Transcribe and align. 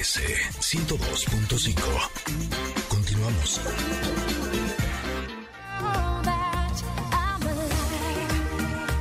MBS 0.00 0.18
102.5. 0.60 1.76
Continuamos. 2.88 3.60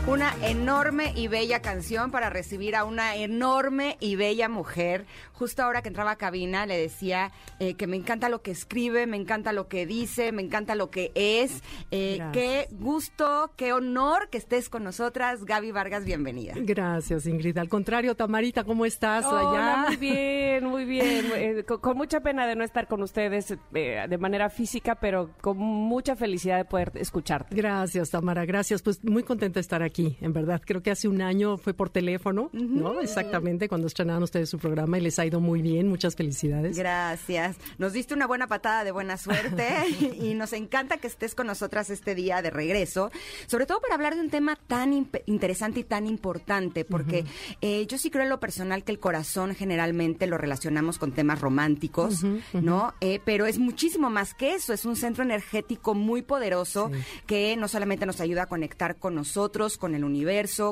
Una 0.08 0.29
enorme 0.42 1.12
y 1.16 1.28
bella 1.28 1.62
canción 1.62 2.12
para 2.12 2.30
recibir 2.30 2.76
a 2.76 2.86
una 2.86 3.16
enorme 3.16 3.98
y 4.00 4.16
bella 4.16 4.48
mujer. 4.48 5.06
Justo 5.34 5.64
ahora 5.64 5.82
que 5.82 5.90
entraba 5.90 6.12
a 6.12 6.16
cabina 6.16 6.66
le 6.66 6.78
decía 6.78 7.32
eh, 7.60 7.74
que 7.74 7.88
me 7.88 7.98
encanta 7.98 8.30
lo 8.30 8.42
que 8.42 8.52
escribe, 8.52 9.06
me 9.06 9.18
encanta 9.18 9.52
lo 9.52 9.68
que 9.68 9.86
dice, 9.86 10.32
me 10.32 10.42
encanta 10.42 10.76
lo 10.76 10.90
que 10.90 11.12
es. 11.16 11.62
Eh, 11.92 12.20
qué 12.32 12.68
gusto, 12.72 13.52
qué 13.58 13.74
honor 13.74 14.30
que 14.30 14.38
estés 14.38 14.70
con 14.70 14.84
nosotras. 14.84 15.44
Gaby 15.44 15.72
Vargas, 15.72 16.06
bienvenida. 16.06 16.54
Gracias, 16.58 17.26
Ingrid. 17.26 17.58
Al 17.58 17.70
contrario, 17.70 18.16
Tamarita, 18.16 18.64
¿cómo 18.64 18.86
estás 18.86 19.26
allá? 19.26 19.86
Muy 19.88 19.98
bien, 19.98 20.66
muy 20.66 20.86
bien. 20.86 21.26
Eh, 21.40 21.64
con, 21.64 21.80
con, 21.80 21.96
mucha 21.96 22.20
pena 22.20 22.46
de 22.48 22.56
no 22.56 22.64
estar 22.64 22.88
con 22.88 23.02
ustedes 23.02 23.56
de 23.72 24.18
manera 24.20 24.50
física, 24.50 24.96
pero 24.96 25.30
con 25.42 25.58
mucha 25.58 26.16
felicidad 26.16 26.58
de 26.58 26.66
poder 26.66 26.92
escucharte. 26.96 27.56
Gracias, 27.56 28.10
Tamara. 28.10 28.46
Gracias. 28.46 28.82
Pues 28.82 29.04
muy 29.04 29.24
contenta 29.24 29.56
de 29.56 29.62
estar 29.62 29.82
aquí 29.82 30.18
en 30.30 30.34
verdad. 30.34 30.62
Creo 30.66 30.82
que 30.82 30.92
hace 30.92 31.08
un 31.08 31.22
año 31.22 31.58
fue 31.58 31.74
por 31.74 31.90
teléfono, 31.90 32.50
¿no? 32.54 33.02
Exactamente, 33.02 33.68
cuando 33.68 33.88
estrenaron 33.88 34.24
ustedes 34.24 34.50
su 34.50 34.58
programa 34.58 34.98
y 34.98 35.02
les 35.02 35.20
ha 35.20 35.26
ido 35.26 35.40
muy 35.40 35.62
bien. 35.62 35.88
Muchas 35.88 36.16
felicidades. 36.16 36.78
Gracias. 36.78 37.58
Nos 37.78 37.94
diste 37.94 38.14
una 38.14 38.28
buena 38.28 38.48
patada 38.48 38.84
de 38.84 38.92
buena 38.92 39.18
suerte 39.18 39.68
y 40.22 40.34
nos 40.34 40.54
encanta 40.54 40.98
que 40.98 41.08
estés 41.08 41.36
con 41.36 41.48
nosotras 41.48 41.90
este 41.90 42.16
día 42.16 42.42
de 42.42 42.50
regreso, 42.50 43.12
sobre 43.48 43.66
todo 43.66 43.82
para 43.82 43.96
hablar 43.96 44.16
de 44.16 44.22
un 44.22 44.30
tema 44.30 44.58
tan 44.68 44.94
interesante 45.26 45.82
y 45.82 45.84
tan 45.84 46.08
importante, 46.08 46.86
porque 46.86 47.26
eh, 47.62 47.86
yo 47.88 47.98
sí 47.98 48.10
creo 48.10 48.24
en 48.24 48.30
lo 48.30 48.40
personal 48.40 48.84
que 48.84 48.92
el 48.92 49.00
corazón 49.00 49.56
generalmente 49.56 50.28
lo 50.28 50.38
relacionamos 50.38 50.98
con 50.98 51.12
temas 51.12 51.42
románticos, 51.42 52.24
¿no? 52.54 52.94
Eh, 53.02 53.20
pero 53.26 53.46
es 53.46 53.60
muchísimo 53.60 54.10
más 54.10 54.34
que 54.34 54.54
eso, 54.54 54.74
es 54.74 54.86
un 54.86 54.96
centro 54.96 55.24
energético 55.24 55.94
muy 55.94 56.22
poderoso 56.22 56.92
que 57.26 57.56
no 57.58 57.68
solamente 57.68 58.06
nos 58.06 58.22
ayuda 58.22 58.44
a 58.44 58.46
conectar 58.48 58.98
con 58.98 59.16
nosotros, 59.16 59.78
con 59.78 59.96
el 59.96 60.04
universo, 60.04 60.19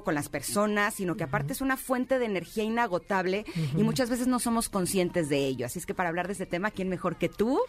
con 0.03 0.15
las 0.15 0.29
personas, 0.29 0.95
sino 0.95 1.15
que 1.15 1.23
aparte 1.23 1.53
es 1.53 1.61
una 1.61 1.77
fuente 1.77 2.19
de 2.19 2.25
energía 2.25 2.63
inagotable 2.63 3.45
y 3.77 3.83
muchas 3.83 4.09
veces 4.09 4.27
no 4.27 4.39
somos 4.39 4.69
conscientes 4.69 5.29
de 5.29 5.45
ello. 5.45 5.65
Así 5.65 5.79
es 5.79 5.85
que 5.85 5.93
para 5.93 6.09
hablar 6.09 6.27
de 6.27 6.33
este 6.33 6.45
tema, 6.45 6.71
¿quién 6.71 6.89
mejor 6.89 7.17
que 7.17 7.29
tú? 7.29 7.59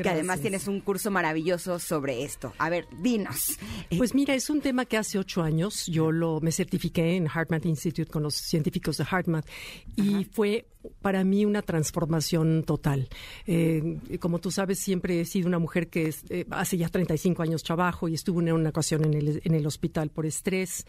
Que 0.00 0.08
además 0.08 0.40
tienes 0.40 0.66
un 0.66 0.80
curso 0.80 1.10
maravilloso 1.10 1.78
sobre 1.78 2.24
esto. 2.24 2.52
A 2.58 2.70
ver, 2.70 2.86
dinos. 3.02 3.58
Pues 3.96 4.14
mira, 4.14 4.34
es 4.34 4.50
un 4.50 4.60
tema 4.60 4.84
que 4.84 4.96
hace 4.96 5.18
ocho 5.18 5.42
años 5.42 5.86
yo 5.86 6.10
lo 6.10 6.40
me 6.40 6.52
certifiqué 6.52 7.16
en 7.16 7.26
HeartMath 7.26 7.66
Institute 7.66 8.10
con 8.10 8.22
los 8.22 8.34
científicos 8.34 8.96
de 8.96 9.04
HeartMath 9.04 9.46
y 9.96 10.24
fue 10.24 10.66
para 11.00 11.24
mí 11.24 11.44
una 11.44 11.62
transformación 11.62 12.62
total. 12.64 13.08
Eh, 13.46 13.98
como 14.20 14.38
tú 14.38 14.50
sabes, 14.50 14.78
siempre 14.78 15.20
he 15.20 15.24
sido 15.24 15.48
una 15.48 15.58
mujer 15.58 15.88
que 15.88 16.14
eh, 16.28 16.46
hace 16.50 16.76
ya 16.76 16.88
35 16.88 17.42
años 17.42 17.62
trabajo 17.62 18.08
y 18.08 18.14
estuve 18.14 18.42
en 18.42 18.52
una 18.52 18.70
ocasión 18.70 19.04
en 19.04 19.14
el, 19.14 19.40
en 19.44 19.54
el 19.54 19.66
hospital 19.66 20.10
por 20.10 20.26
estrés. 20.26 20.86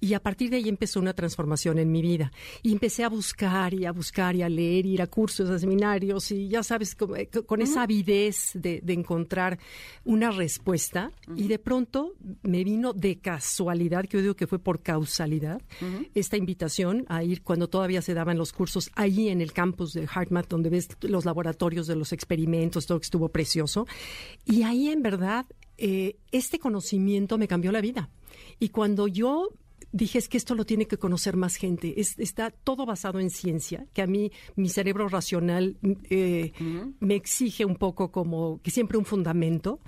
Y 0.00 0.14
a 0.14 0.20
partir 0.20 0.50
de 0.50 0.56
ahí 0.56 0.68
empezó 0.68 1.00
una 1.00 1.14
transformación 1.14 1.78
en 1.78 1.90
mi 1.90 2.02
vida. 2.02 2.32
Y 2.62 2.72
empecé 2.72 3.04
a 3.04 3.08
buscar 3.08 3.74
y 3.74 3.86
a 3.86 3.92
buscar 3.92 4.34
y 4.36 4.42
a 4.42 4.48
leer, 4.48 4.86
y 4.86 4.94
ir 4.94 5.02
a 5.02 5.06
cursos, 5.06 5.48
a 5.50 5.58
seminarios 5.58 6.30
y 6.30 6.48
ya 6.48 6.62
sabes, 6.62 6.94
con, 6.94 7.16
eh, 7.16 7.28
esa 7.60 7.82
avidez 7.82 8.52
de, 8.54 8.82
encontrar 8.88 9.58
una 10.04 10.30
respuesta. 10.30 11.12
Y 11.36 11.48
de 11.48 11.58
pronto 11.58 12.14
me 12.42 12.64
vino 12.64 12.92
de 12.92 13.18
casualidad, 13.18 14.04
que 14.04 14.18
yo 14.18 14.22
digo 14.22 14.36
que 14.36 14.46
fue 14.46 14.58
por 14.58 14.82
causalidad, 14.82 15.62
esta 16.14 16.36
invitación 16.36 17.04
a 17.08 17.22
ir 17.22 17.42
cuando 17.42 17.68
todavía 17.68 18.02
se 18.02 18.14
daban 18.14 18.36
los 18.36 18.52
cursos 18.52 18.90
allí 18.94 19.29
en 19.30 19.40
el 19.40 19.52
campus 19.52 19.92
de 19.92 20.02
HeartMath, 20.06 20.48
donde 20.48 20.70
ves 20.70 20.88
los 21.02 21.24
laboratorios 21.24 21.86
de 21.86 21.96
los 21.96 22.12
experimentos, 22.12 22.86
todo 22.86 23.00
que 23.00 23.04
estuvo 23.04 23.28
precioso. 23.28 23.86
Y 24.44 24.62
ahí 24.62 24.88
en 24.88 25.02
verdad 25.02 25.46
eh, 25.78 26.16
este 26.30 26.58
conocimiento 26.58 27.38
me 27.38 27.48
cambió 27.48 27.72
la 27.72 27.80
vida. 27.80 28.10
Y 28.58 28.68
cuando 28.68 29.08
yo 29.08 29.50
dije 29.92 30.18
es 30.18 30.28
que 30.28 30.36
esto 30.36 30.54
lo 30.54 30.64
tiene 30.64 30.86
que 30.86 30.98
conocer 30.98 31.36
más 31.36 31.56
gente. 31.56 31.94
está 31.98 32.50
todo 32.50 32.86
basado 32.86 33.18
en 33.18 33.30
ciencia, 33.30 33.86
que 33.92 34.02
a 34.02 34.06
mí 34.06 34.30
mi 34.56 34.68
cerebro 34.68 35.08
racional 35.08 35.76
eh, 36.10 36.52
me 37.00 37.14
exige 37.14 37.64
un 37.64 37.76
poco 37.76 38.10
como 38.10 38.60
que 38.62 38.70
siempre 38.70 38.98
un 38.98 39.04
fundamento. 39.04 39.80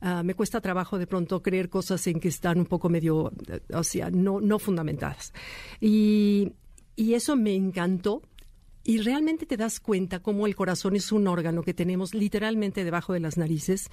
Ah, 0.00 0.22
me 0.22 0.34
cuesta 0.34 0.60
trabajo 0.60 0.98
de 0.98 1.06
pronto 1.06 1.42
creer 1.42 1.68
cosas 1.68 2.06
en 2.06 2.20
que 2.20 2.28
están 2.28 2.58
un 2.58 2.66
poco 2.66 2.88
medio, 2.88 3.32
o 3.72 3.84
sea, 3.84 4.10
no, 4.10 4.40
no 4.40 4.58
fundamentadas. 4.58 5.32
Y, 5.80 6.52
y 6.94 7.14
eso 7.14 7.36
me 7.36 7.54
encantó 7.54 8.22
y 8.86 8.98
realmente 8.98 9.46
te 9.46 9.56
das 9.56 9.80
cuenta 9.80 10.20
cómo 10.20 10.46
el 10.46 10.54
corazón 10.54 10.94
es 10.94 11.10
un 11.10 11.26
órgano 11.26 11.62
que 11.62 11.74
tenemos 11.74 12.14
literalmente 12.14 12.84
debajo 12.84 13.12
de 13.12 13.18
las 13.18 13.36
narices 13.36 13.90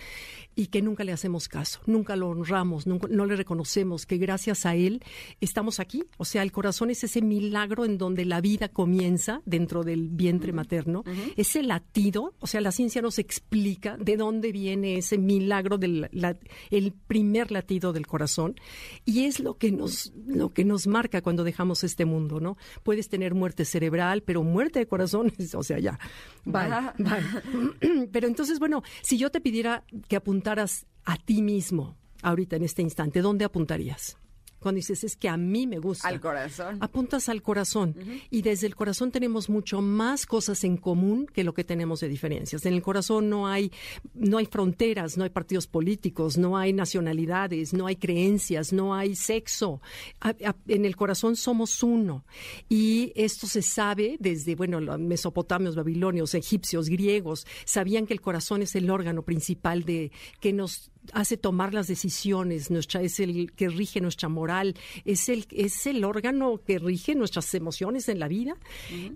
y 0.55 0.67
que 0.67 0.83
nunca 0.83 1.03
le 1.03 1.11
hacemos 1.11 1.47
caso, 1.47 1.79
nunca 1.87 2.15
lo 2.15 2.29
honramos, 2.29 2.85
nunca, 2.85 3.07
no 3.09 3.25
le 3.25 3.35
reconocemos 3.35 4.05
que 4.05 4.17
gracias 4.17 4.67
a 4.67 4.75
él 4.75 5.03
estamos 5.41 5.79
aquí. 5.79 6.03
O 6.17 6.25
sea, 6.25 6.43
el 6.43 6.51
corazón 6.51 6.91
es 6.91 7.03
ese 7.03 7.23
milagro 7.23 7.85
en 7.85 7.97
donde 7.97 8.23
la 8.23 8.39
vida 8.39 8.69
comienza 8.69 9.41
dentro 9.45 9.83
del 9.83 10.09
vientre 10.09 10.53
materno, 10.53 11.03
ese 11.37 11.63
latido, 11.63 12.35
o 12.39 12.45
sea, 12.45 12.61
la 12.61 12.71
ciencia 12.71 13.01
nos 13.01 13.17
explica 13.17 13.97
de 13.97 14.15
dónde 14.15 14.51
viene 14.51 14.97
ese 14.97 15.17
milagro 15.17 15.79
del 15.79 16.09
el 16.69 16.93
primer 16.93 17.51
latido 17.51 17.93
del 17.93 18.05
corazón 18.05 18.55
y 19.05 19.23
es 19.25 19.39
lo 19.39 19.57
que 19.57 19.71
nos 19.71 20.13
lo 20.27 20.53
que 20.53 20.65
nos 20.65 20.85
marca 20.85 21.23
cuando 21.23 21.43
dejamos 21.43 21.83
este 21.83 22.05
mundo, 22.05 22.39
¿no? 22.39 22.57
Puedes 22.83 23.09
tener 23.09 23.33
muerte 23.33 23.65
cerebral, 23.65 24.21
pero 24.21 24.43
muerte 24.43 24.82
corazones, 24.87 25.55
o 25.55 25.63
sea, 25.63 25.79
ya. 25.79 25.99
Pero 28.11 28.27
entonces, 28.27 28.59
bueno, 28.59 28.83
si 29.01 29.17
yo 29.17 29.31
te 29.31 29.41
pidiera 29.41 29.83
que 30.07 30.15
apuntaras 30.15 30.85
a 31.05 31.17
ti 31.17 31.41
mismo 31.41 31.97
ahorita 32.21 32.55
en 32.55 32.63
este 32.63 32.81
instante, 32.81 33.21
¿dónde 33.21 33.45
apuntarías? 33.45 34.17
Cuando 34.63 34.77
dices 34.77 35.03
es 35.03 35.15
que 35.15 35.29
a 35.29 35.37
mí 35.37 35.67
me 35.67 35.77
gusta. 35.77 36.07
Al 36.07 36.21
corazón. 36.21 36.77
Apuntas 36.79 37.27
al 37.29 37.41
corazón. 37.41 37.95
Y 38.29 38.41
desde 38.41 38.65
el 38.65 38.75
corazón 38.75 39.11
tenemos 39.11 39.49
mucho 39.49 39.81
más 39.81 40.25
cosas 40.25 40.63
en 40.63 40.77
común 40.77 41.27
que 41.27 41.43
lo 41.43 41.53
que 41.53 41.63
tenemos 41.63 41.99
de 41.99 42.07
diferencias. 42.07 42.65
En 42.65 42.73
el 42.73 42.81
corazón 42.81 43.29
no 43.29 43.47
hay, 43.47 43.71
no 44.13 44.37
hay 44.37 44.45
fronteras, 44.45 45.17
no 45.17 45.25
hay 45.25 45.29
partidos 45.29 45.67
políticos, 45.67 46.37
no 46.37 46.57
hay 46.57 46.71
nacionalidades, 46.71 47.73
no 47.73 47.87
hay 47.87 47.97
creencias, 47.97 48.71
no 48.71 48.95
hay 48.95 49.15
sexo. 49.15 49.81
en 50.67 50.85
el 50.85 50.95
corazón 50.95 51.35
somos 51.35 51.83
uno. 51.83 52.25
Y 52.69 53.11
esto 53.15 53.45
se 53.47 53.61
sabe 53.61 54.15
desde, 54.19 54.55
bueno, 54.55 54.79
los 54.79 54.97
mesopotamios, 54.97 55.75
babilonios, 55.75 56.33
egipcios, 56.35 56.87
griegos, 56.87 57.45
sabían 57.65 58.07
que 58.07 58.13
el 58.13 58.21
corazón 58.21 58.61
es 58.61 58.75
el 58.75 58.89
órgano 58.89 59.23
principal 59.23 59.83
de 59.83 60.11
que 60.39 60.53
nos 60.53 60.92
hace 61.11 61.37
tomar 61.37 61.73
las 61.73 61.87
decisiones, 61.87 62.71
nuestra, 62.71 63.01
es 63.01 63.19
el 63.19 63.51
que 63.53 63.69
rige 63.69 63.99
nuestra 64.01 64.29
moral, 64.29 64.75
es 65.05 65.29
el, 65.29 65.45
es 65.51 65.85
el 65.87 66.03
órgano 66.03 66.61
que 66.65 66.79
rige 66.79 67.15
nuestras 67.15 67.53
emociones 67.53 68.07
en 68.09 68.19
la 68.19 68.27
vida. 68.27 68.55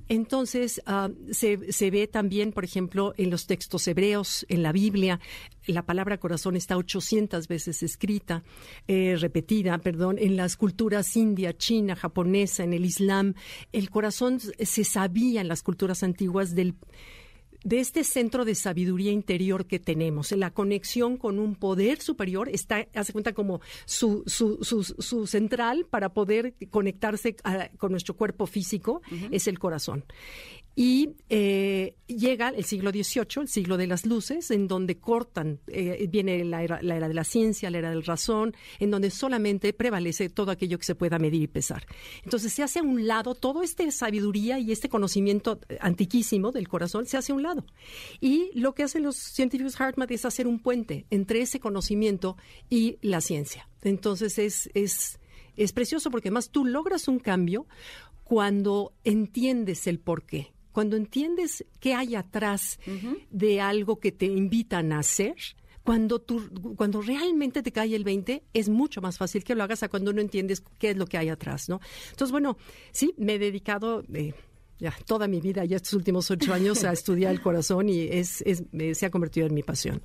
Entonces, 0.09 0.81
ah, 0.85 1.09
se, 1.31 1.71
se, 1.71 1.91
ve 1.91 2.07
también, 2.07 2.51
por 2.51 2.65
ejemplo, 2.65 3.13
en 3.17 3.29
los 3.29 3.47
textos 3.47 3.87
hebreos, 3.87 4.45
en 4.49 4.63
la 4.63 4.71
Biblia, 4.71 5.19
la 5.65 5.85
palabra 5.85 6.17
corazón 6.17 6.55
está 6.55 6.77
800 6.77 7.47
veces 7.47 7.83
escrita, 7.83 8.43
eh, 8.87 9.15
repetida, 9.19 9.77
perdón, 9.77 10.17
en 10.19 10.35
las 10.35 10.55
culturas 10.57 11.15
india, 11.17 11.55
china, 11.55 11.95
japonesa, 11.95 12.63
en 12.63 12.73
el 12.73 12.85
Islam. 12.85 13.33
El 13.71 13.89
corazón 13.89 14.39
se 14.39 14.83
sabía 14.83 15.41
en 15.41 15.47
las 15.47 15.63
culturas 15.63 16.03
antiguas 16.03 16.55
del 16.55 16.75
de 17.67 17.81
este 17.81 18.05
centro 18.05 18.45
de 18.45 18.55
sabiduría 18.55 19.11
interior 19.11 19.65
que 19.65 19.77
tenemos, 19.77 20.31
en 20.31 20.39
la 20.39 20.51
conexión 20.51 21.17
con 21.17 21.37
un 21.37 21.55
poder 21.55 21.99
superior, 21.99 22.47
está, 22.47 22.87
hace 22.93 23.11
cuenta 23.11 23.33
como 23.33 23.59
su, 23.83 24.23
su, 24.25 24.63
su, 24.63 25.27
central 25.27 25.85
para 25.89 26.13
poder 26.13 26.53
conectarse 26.69 27.35
con 27.77 27.91
nuestro 27.91 28.15
cuerpo 28.15 28.47
físico, 28.47 29.01
es 29.31 29.49
el 29.49 29.59
corazón. 29.59 30.05
Y 30.79 31.15
eh, 31.29 31.95
llega 32.05 32.49
el 32.49 32.63
siglo 32.63 32.91
XVIII, 32.91 33.41
el 33.41 33.47
siglo 33.47 33.77
de 33.77 33.87
las 33.87 34.05
luces, 34.05 34.51
en 34.51 34.67
donde 34.67 34.99
cortan, 34.99 35.59
eh, 35.65 36.07
viene 36.07 36.45
la 36.45 36.61
era, 36.61 36.79
la 36.83 36.95
era, 36.95 37.07
de 37.07 37.15
la 37.15 37.23
ciencia, 37.23 37.71
la 37.71 37.79
era 37.79 37.89
del 37.89 38.03
razón, 38.03 38.55
en 38.77 38.91
donde 38.91 39.09
solamente 39.09 39.73
prevalece 39.73 40.29
todo 40.29 40.51
aquello 40.51 40.77
que 40.77 40.85
se 40.85 40.93
pueda 40.93 41.17
medir 41.17 41.41
y 41.41 41.47
pesar. 41.47 41.87
Entonces 42.23 42.53
se 42.53 42.61
hace 42.61 42.77
a 42.77 42.83
un 42.83 43.07
lado, 43.07 43.33
toda 43.33 43.63
esta 43.63 43.89
sabiduría 43.89 44.59
y 44.59 44.71
este 44.71 44.87
conocimiento 44.87 45.59
antiquísimo 45.79 46.51
del 46.51 46.67
corazón 46.67 47.07
se 47.07 47.17
hace 47.17 47.31
a 47.31 47.35
un 47.35 47.41
lado. 47.41 47.56
Y 48.19 48.51
lo 48.53 48.73
que 48.73 48.83
hacen 48.83 49.03
los 49.03 49.15
científicos 49.15 49.79
Hartman 49.79 50.07
es 50.11 50.25
hacer 50.25 50.47
un 50.47 50.59
puente 50.59 51.05
entre 51.09 51.41
ese 51.41 51.59
conocimiento 51.59 52.37
y 52.69 52.97
la 53.01 53.21
ciencia. 53.21 53.69
Entonces 53.81 54.39
es, 54.39 54.69
es, 54.73 55.19
es 55.55 55.73
precioso 55.73 56.11
porque 56.11 56.29
además 56.29 56.49
tú 56.49 56.65
logras 56.65 57.07
un 57.07 57.19
cambio 57.19 57.67
cuando 58.23 58.93
entiendes 59.03 59.87
el 59.87 59.99
porqué 59.99 60.51
cuando 60.77 60.95
entiendes 60.95 61.65
qué 61.79 61.95
hay 61.95 62.13
atrás 62.13 62.79
de 63.31 63.61
algo 63.61 63.99
que 63.99 64.11
te 64.11 64.27
invitan 64.27 64.91
a 64.91 64.99
hacer, 64.99 65.33
cuando, 65.81 66.19
tú, 66.19 66.75
cuando 66.75 67.01
realmente 67.01 67.63
te 67.63 67.71
cae 67.71 67.95
el 67.95 68.03
20, 68.03 68.43
es 68.53 68.69
mucho 68.69 69.01
más 69.01 69.17
fácil 69.17 69.43
que 69.43 69.55
lo 69.55 69.63
hagas 69.63 69.81
a 69.81 69.89
cuando 69.89 70.13
no 70.13 70.21
entiendes 70.21 70.61
qué 70.77 70.91
es 70.91 70.97
lo 70.97 71.07
que 71.07 71.17
hay 71.17 71.29
atrás, 71.29 71.67
¿no? 71.67 71.79
Entonces, 72.11 72.31
bueno, 72.31 72.59
sí, 72.91 73.15
me 73.17 73.33
he 73.33 73.39
dedicado... 73.39 74.03
Eh, 74.13 74.35
ya 74.79 74.93
toda 75.05 75.27
mi 75.27 75.41
vida, 75.41 75.65
ya 75.65 75.77
estos 75.77 75.93
últimos 75.93 76.29
ocho 76.31 76.53
años, 76.53 76.83
a 76.83 76.91
estudiar 76.91 77.31
el 77.31 77.41
corazón 77.41 77.89
y 77.89 78.01
es, 78.01 78.41
es, 78.41 78.63
eh, 78.73 78.95
se 78.95 79.05
ha 79.05 79.09
convertido 79.09 79.47
en 79.47 79.53
mi 79.53 79.63
pasión. 79.63 80.01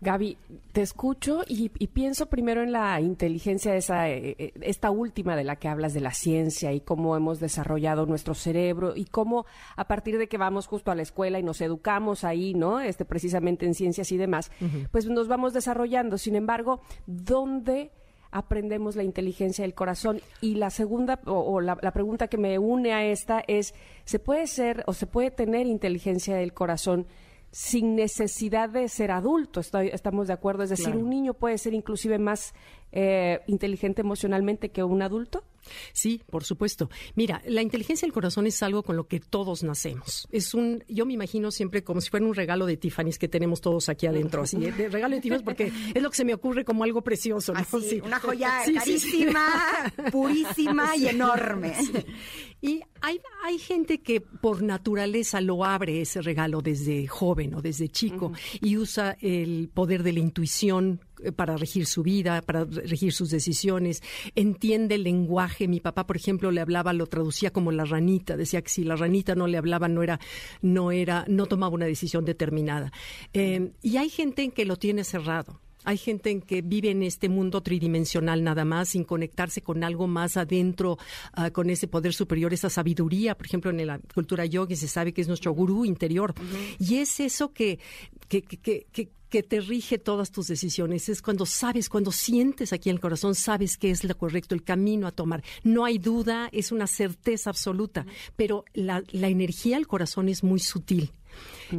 Gaby, 0.00 0.38
te 0.72 0.82
escucho 0.82 1.42
y, 1.46 1.68
pienso 1.68 2.26
primero 2.26 2.62
en 2.62 2.70
la 2.70 3.00
inteligencia, 3.00 3.74
esa, 3.74 4.08
eh, 4.08 4.36
eh, 4.38 4.52
esta 4.60 4.92
última 4.92 5.34
de 5.34 5.42
la 5.42 5.56
que 5.56 5.66
hablas 5.66 5.92
de 5.92 6.00
la 6.00 6.12
ciencia 6.12 6.72
y 6.72 6.80
cómo 6.80 7.16
hemos 7.16 7.40
desarrollado 7.40 8.06
nuestro 8.06 8.34
cerebro 8.34 8.94
y 8.94 9.06
cómo 9.06 9.44
a 9.74 9.88
partir 9.88 10.16
de 10.18 10.28
que 10.28 10.38
vamos 10.38 10.68
justo 10.68 10.92
a 10.92 10.94
la 10.94 11.02
escuela 11.02 11.40
y 11.40 11.42
nos 11.42 11.60
educamos 11.60 12.22
ahí, 12.22 12.54
¿no? 12.54 12.78
Este, 12.78 13.04
precisamente 13.04 13.66
en 13.66 13.74
ciencias 13.74 14.12
y 14.12 14.16
demás, 14.16 14.52
pues 14.92 15.06
nos 15.06 15.26
vamos 15.26 15.52
desarrollando. 15.52 16.16
Sin 16.16 16.36
embargo, 16.36 16.80
¿dónde 17.06 17.90
aprendemos 18.30 18.96
la 18.96 19.02
inteligencia 19.02 19.62
del 19.62 19.74
corazón? 19.74 20.20
Y 20.40 20.54
la 20.54 20.70
segunda, 20.70 21.20
o, 21.26 21.60
la, 21.60 21.78
la, 21.80 21.92
pregunta 21.92 22.28
que 22.28 22.38
me 22.38 22.58
une 22.58 22.92
a 22.92 23.04
esta 23.04 23.42
es, 23.46 23.74
¿se 24.04 24.18
puede 24.18 24.46
ser 24.46 24.84
o 24.86 24.92
se 24.92 25.06
puede 25.06 25.30
tener 25.30 25.66
inteligencia 25.66 26.36
del 26.36 26.52
corazón 26.52 27.06
sin 27.50 27.96
necesidad 27.96 28.68
de 28.68 28.88
ser 28.88 29.10
adulto. 29.10 29.60
estamos 29.60 30.26
de 30.26 30.32
acuerdo. 30.32 30.62
Es 30.64 30.70
decir, 30.70 30.94
un 30.94 31.08
niño 31.08 31.34
puede 31.34 31.58
ser 31.58 31.74
inclusive 31.74 32.18
más 32.18 32.54
eh, 32.92 33.40
inteligente 33.46 34.02
emocionalmente 34.02 34.70
que 34.70 34.82
un 34.84 35.02
adulto. 35.02 35.44
Sí, 35.92 36.22
por 36.30 36.44
supuesto. 36.44 36.90
Mira, 37.14 37.42
la 37.46 37.62
inteligencia 37.62 38.06
del 38.06 38.12
corazón 38.12 38.46
es 38.46 38.62
algo 38.62 38.82
con 38.82 38.96
lo 38.96 39.06
que 39.06 39.20
todos 39.20 39.62
nacemos. 39.62 40.28
Es 40.30 40.54
un, 40.54 40.84
yo 40.88 41.06
me 41.06 41.14
imagino 41.14 41.50
siempre 41.50 41.84
como 41.84 42.00
si 42.00 42.10
fuera 42.10 42.26
un 42.26 42.34
regalo 42.34 42.66
de 42.66 42.76
Tiffany's 42.76 43.18
que 43.18 43.28
tenemos 43.28 43.60
todos 43.60 43.88
aquí 43.88 44.06
adentro, 44.06 44.42
así, 44.42 44.58
de 44.58 44.88
regalo 44.88 45.14
de 45.14 45.20
Tiffany's 45.20 45.44
porque 45.44 45.72
es 45.94 46.02
lo 46.02 46.10
que 46.10 46.16
se 46.16 46.24
me 46.24 46.34
ocurre 46.34 46.64
como 46.64 46.84
algo 46.84 47.02
precioso, 47.02 47.52
¿no? 47.52 47.60
Una 48.04 48.20
joya 48.20 48.62
carísima, 48.74 49.92
purísima 50.12 50.96
y 50.96 51.08
enorme. 51.08 51.74
Y 52.60 52.82
hay, 53.00 53.20
hay 53.44 53.58
gente 53.58 54.00
que 54.00 54.20
por 54.20 54.62
naturaleza 54.62 55.40
lo 55.40 55.64
abre 55.64 56.00
ese 56.00 56.22
regalo 56.22 56.60
desde 56.60 57.06
joven 57.06 57.54
o 57.54 57.62
desde 57.62 57.88
chico 57.88 58.32
y 58.60 58.76
usa 58.76 59.16
el 59.20 59.70
poder 59.72 60.02
de 60.02 60.12
la 60.12 60.20
intuición 60.20 61.00
para 61.36 61.56
regir 61.56 61.86
su 61.86 62.02
vida, 62.02 62.42
para 62.42 62.64
regir 62.64 63.12
sus 63.12 63.30
decisiones, 63.30 64.02
entiende 64.34 64.96
el 64.96 65.04
lenguaje. 65.04 65.68
Mi 65.68 65.80
papá, 65.80 66.06
por 66.06 66.16
ejemplo, 66.16 66.50
le 66.50 66.60
hablaba, 66.60 66.92
lo 66.92 67.06
traducía 67.06 67.50
como 67.50 67.72
la 67.72 67.84
ranita, 67.84 68.36
decía 68.36 68.62
que 68.62 68.70
si 68.70 68.84
la 68.84 68.96
ranita 68.96 69.34
no 69.34 69.46
le 69.46 69.58
hablaba, 69.58 69.88
no 69.88 70.02
era, 70.02 70.20
no 70.62 70.92
era, 70.92 71.24
no 71.28 71.46
tomaba 71.46 71.74
una 71.74 71.86
decisión 71.86 72.24
determinada. 72.24 72.92
Eh, 73.32 73.72
y 73.82 73.96
hay 73.96 74.08
gente 74.08 74.42
en 74.42 74.50
que 74.50 74.64
lo 74.64 74.76
tiene 74.76 75.04
cerrado. 75.04 75.60
Hay 75.84 75.96
gente 75.96 76.30
en 76.30 76.42
que 76.42 76.60
vive 76.60 76.90
en 76.90 77.02
este 77.02 77.28
mundo 77.28 77.62
tridimensional 77.62 78.42
nada 78.42 78.64
más, 78.64 78.90
sin 78.90 79.04
conectarse 79.04 79.62
con 79.62 79.84
algo 79.84 80.06
más 80.06 80.36
adentro, 80.36 80.98
ah, 81.32 81.50
con 81.50 81.70
ese 81.70 81.88
poder 81.88 82.12
superior, 82.12 82.52
esa 82.52 82.68
sabiduría. 82.68 83.36
Por 83.36 83.46
ejemplo, 83.46 83.70
en 83.70 83.86
la 83.86 83.98
cultura 84.14 84.44
yogi 84.44 84.76
se 84.76 84.88
sabe 84.88 85.14
que 85.14 85.22
es 85.22 85.28
nuestro 85.28 85.52
gurú 85.52 85.84
interior. 85.84 86.34
Y 86.78 86.96
es 86.96 87.20
eso 87.20 87.52
que, 87.52 87.78
que, 88.28 88.42
que, 88.42 88.86
que 88.92 89.08
que 89.28 89.42
te 89.42 89.60
rige 89.60 89.98
todas 89.98 90.30
tus 90.30 90.48
decisiones. 90.48 91.08
Es 91.08 91.22
cuando 91.22 91.46
sabes, 91.46 91.88
cuando 91.88 92.12
sientes 92.12 92.72
aquí 92.72 92.90
en 92.90 92.96
el 92.96 93.00
corazón, 93.00 93.34
sabes 93.34 93.76
qué 93.76 93.90
es 93.90 94.04
lo 94.04 94.16
correcto, 94.16 94.54
el 94.54 94.62
camino 94.62 95.06
a 95.06 95.12
tomar. 95.12 95.42
No 95.62 95.84
hay 95.84 95.98
duda, 95.98 96.48
es 96.52 96.72
una 96.72 96.86
certeza 96.86 97.50
absoluta, 97.50 98.06
pero 98.36 98.64
la, 98.74 99.02
la 99.10 99.28
energía 99.28 99.76
del 99.76 99.86
corazón 99.86 100.28
es 100.28 100.42
muy 100.42 100.60
sutil. 100.60 101.12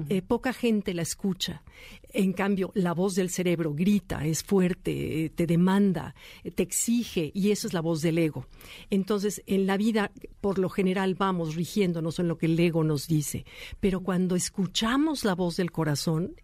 Eh, 0.07 0.21
poca 0.21 0.53
gente 0.53 0.93
la 0.93 1.01
escucha. 1.01 1.63
En 2.11 2.33
cambio, 2.33 2.71
la 2.75 2.93
voz 2.93 3.15
del 3.15 3.29
cerebro 3.29 3.73
grita, 3.73 4.25
es 4.25 4.43
fuerte, 4.43 5.25
eh, 5.25 5.29
te 5.29 5.47
demanda, 5.47 6.15
eh, 6.43 6.51
te 6.51 6.63
exige, 6.63 7.31
y 7.33 7.51
eso 7.51 7.67
es 7.67 7.73
la 7.73 7.81
voz 7.81 8.01
del 8.01 8.17
ego. 8.17 8.45
Entonces, 8.89 9.41
en 9.47 9.65
la 9.65 9.77
vida, 9.77 10.11
por 10.41 10.59
lo 10.59 10.69
general, 10.69 11.15
vamos 11.15 11.55
rigiéndonos 11.55 12.19
en 12.19 12.27
lo 12.27 12.37
que 12.37 12.45
el 12.45 12.59
ego 12.59 12.83
nos 12.83 13.07
dice. 13.07 13.45
Pero 13.79 14.01
cuando 14.01 14.35
escuchamos 14.35 15.23
la 15.23 15.35
voz 15.35 15.57
del 15.57 15.71
corazón, 15.71 16.35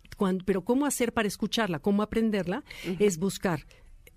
pero 0.45 0.63
¿cómo 0.63 0.85
hacer 0.85 1.13
para 1.13 1.27
escucharla? 1.27 1.79
¿Cómo 1.79 2.01
aprenderla? 2.03 2.63
Es 2.99 3.17
buscar 3.17 3.65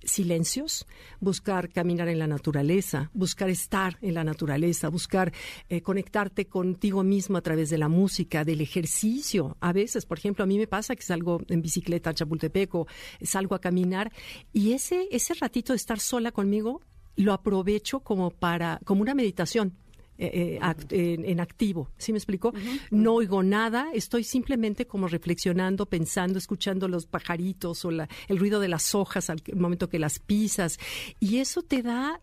silencios, 0.04 0.86
buscar 1.20 1.70
caminar 1.70 2.08
en 2.08 2.18
la 2.18 2.26
naturaleza, 2.26 3.10
buscar 3.14 3.50
estar 3.50 3.98
en 4.00 4.14
la 4.14 4.24
naturaleza, 4.24 4.88
buscar 4.88 5.32
eh, 5.68 5.82
conectarte 5.82 6.46
contigo 6.46 7.02
mismo 7.02 7.36
a 7.36 7.42
través 7.42 7.70
de 7.70 7.78
la 7.78 7.88
música, 7.88 8.44
del 8.44 8.60
ejercicio. 8.60 9.56
A 9.60 9.72
veces, 9.72 10.06
por 10.06 10.18
ejemplo, 10.18 10.44
a 10.44 10.46
mí 10.46 10.58
me 10.58 10.66
pasa 10.66 10.94
que 10.94 11.02
salgo 11.02 11.40
en 11.48 11.62
bicicleta 11.62 12.10
a 12.10 12.14
Chapultepec 12.14 12.74
o 12.74 12.86
salgo 13.22 13.54
a 13.54 13.60
caminar 13.60 14.12
y 14.52 14.72
ese, 14.72 15.08
ese 15.10 15.34
ratito 15.34 15.72
de 15.72 15.78
estar 15.78 16.00
sola 16.00 16.32
conmigo 16.32 16.80
lo 17.16 17.32
aprovecho 17.32 18.00
como 18.00 18.30
para, 18.30 18.80
como 18.84 19.02
una 19.02 19.14
meditación 19.14 19.76
eh, 20.20 20.58
eh, 20.90 21.16
en, 21.24 21.40
activo. 21.40 21.90
¿Sí 21.96 22.10
me 22.12 22.18
explico? 22.18 22.52
No 22.90 23.14
oigo 23.14 23.44
nada, 23.44 23.90
estoy 23.94 24.24
simplemente 24.24 24.86
como 24.86 25.06
reflexionando, 25.06 25.86
pensando, 25.86 26.38
escuchando 26.38 26.88
los 26.88 27.06
pajaritos 27.06 27.84
o 27.84 27.92
la, 27.92 28.08
el 28.26 28.38
ruido 28.38 28.58
de 28.58 28.66
las 28.66 28.96
hojas 28.96 29.30
al 29.30 29.40
momento 29.54 29.88
que 29.88 30.00
las 30.00 30.18
pisas. 30.18 30.78
Y 31.20 31.38
eso 31.38 31.62
te 31.62 31.82
da 31.82 32.20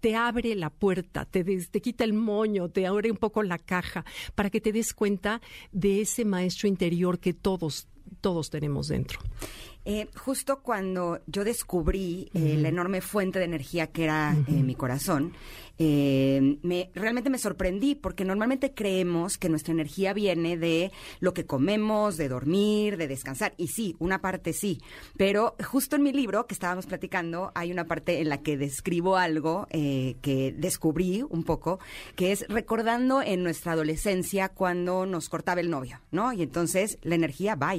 te 0.00 0.16
abre 0.16 0.54
la 0.54 0.68
puerta, 0.68 1.24
te, 1.24 1.42
te, 1.44 1.80
quita 1.80 2.04
el 2.04 2.12
moño, 2.12 2.68
te 2.68 2.86
abre 2.86 3.10
un 3.10 3.16
poco 3.16 3.42
la 3.42 3.56
caja, 3.56 4.04
para 4.34 4.50
que 4.50 4.60
te 4.60 4.70
des 4.70 4.92
cuenta 4.92 5.40
de 5.72 6.02
ese 6.02 6.26
maestro 6.26 6.68
interior 6.68 7.18
que 7.18 7.32
todos, 7.32 7.88
todos 8.20 8.50
tenemos 8.50 8.88
dentro. 8.88 9.20
Eh, 9.86 10.08
justo 10.16 10.60
cuando 10.60 11.20
yo 11.26 11.44
descubrí 11.44 12.30
eh, 12.32 12.56
la 12.58 12.68
enorme 12.68 13.02
fuente 13.02 13.38
de 13.38 13.44
energía 13.44 13.88
que 13.88 14.04
era 14.04 14.34
eh, 14.48 14.52
mi 14.52 14.74
corazón, 14.74 15.34
me, 15.76 16.90
realmente 16.94 17.30
me 17.30 17.38
sorprendí 17.38 17.96
porque 17.96 18.24
normalmente 18.24 18.72
creemos 18.72 19.36
que 19.36 19.48
nuestra 19.48 19.72
energía 19.72 20.14
viene 20.14 20.56
de 20.56 20.92
lo 21.18 21.34
que 21.34 21.46
comemos, 21.46 22.16
de 22.16 22.28
dormir, 22.28 22.96
de 22.96 23.08
descansar. 23.08 23.54
Y 23.56 23.68
sí, 23.68 23.96
una 23.98 24.20
parte 24.20 24.52
sí. 24.52 24.80
Pero 25.16 25.56
justo 25.64 25.96
en 25.96 26.04
mi 26.04 26.12
libro 26.12 26.46
que 26.46 26.54
estábamos 26.54 26.86
platicando, 26.86 27.50
hay 27.56 27.72
una 27.72 27.86
parte 27.86 28.20
en 28.20 28.28
la 28.28 28.40
que 28.40 28.56
describo 28.56 29.16
algo 29.16 29.66
que 29.70 30.54
descubrí 30.56 31.24
un 31.28 31.42
poco, 31.42 31.80
que 32.14 32.30
es 32.30 32.46
recordando 32.48 33.20
en 33.20 33.42
nuestra 33.42 33.72
adolescencia 33.72 34.50
cuando 34.50 35.06
nos 35.06 35.28
cortaba 35.28 35.60
el 35.60 35.70
novio, 35.70 36.00
¿no? 36.12 36.32
Y 36.32 36.42
entonces 36.42 36.98
la 37.02 37.16
energía 37.16 37.56
va 37.56 37.74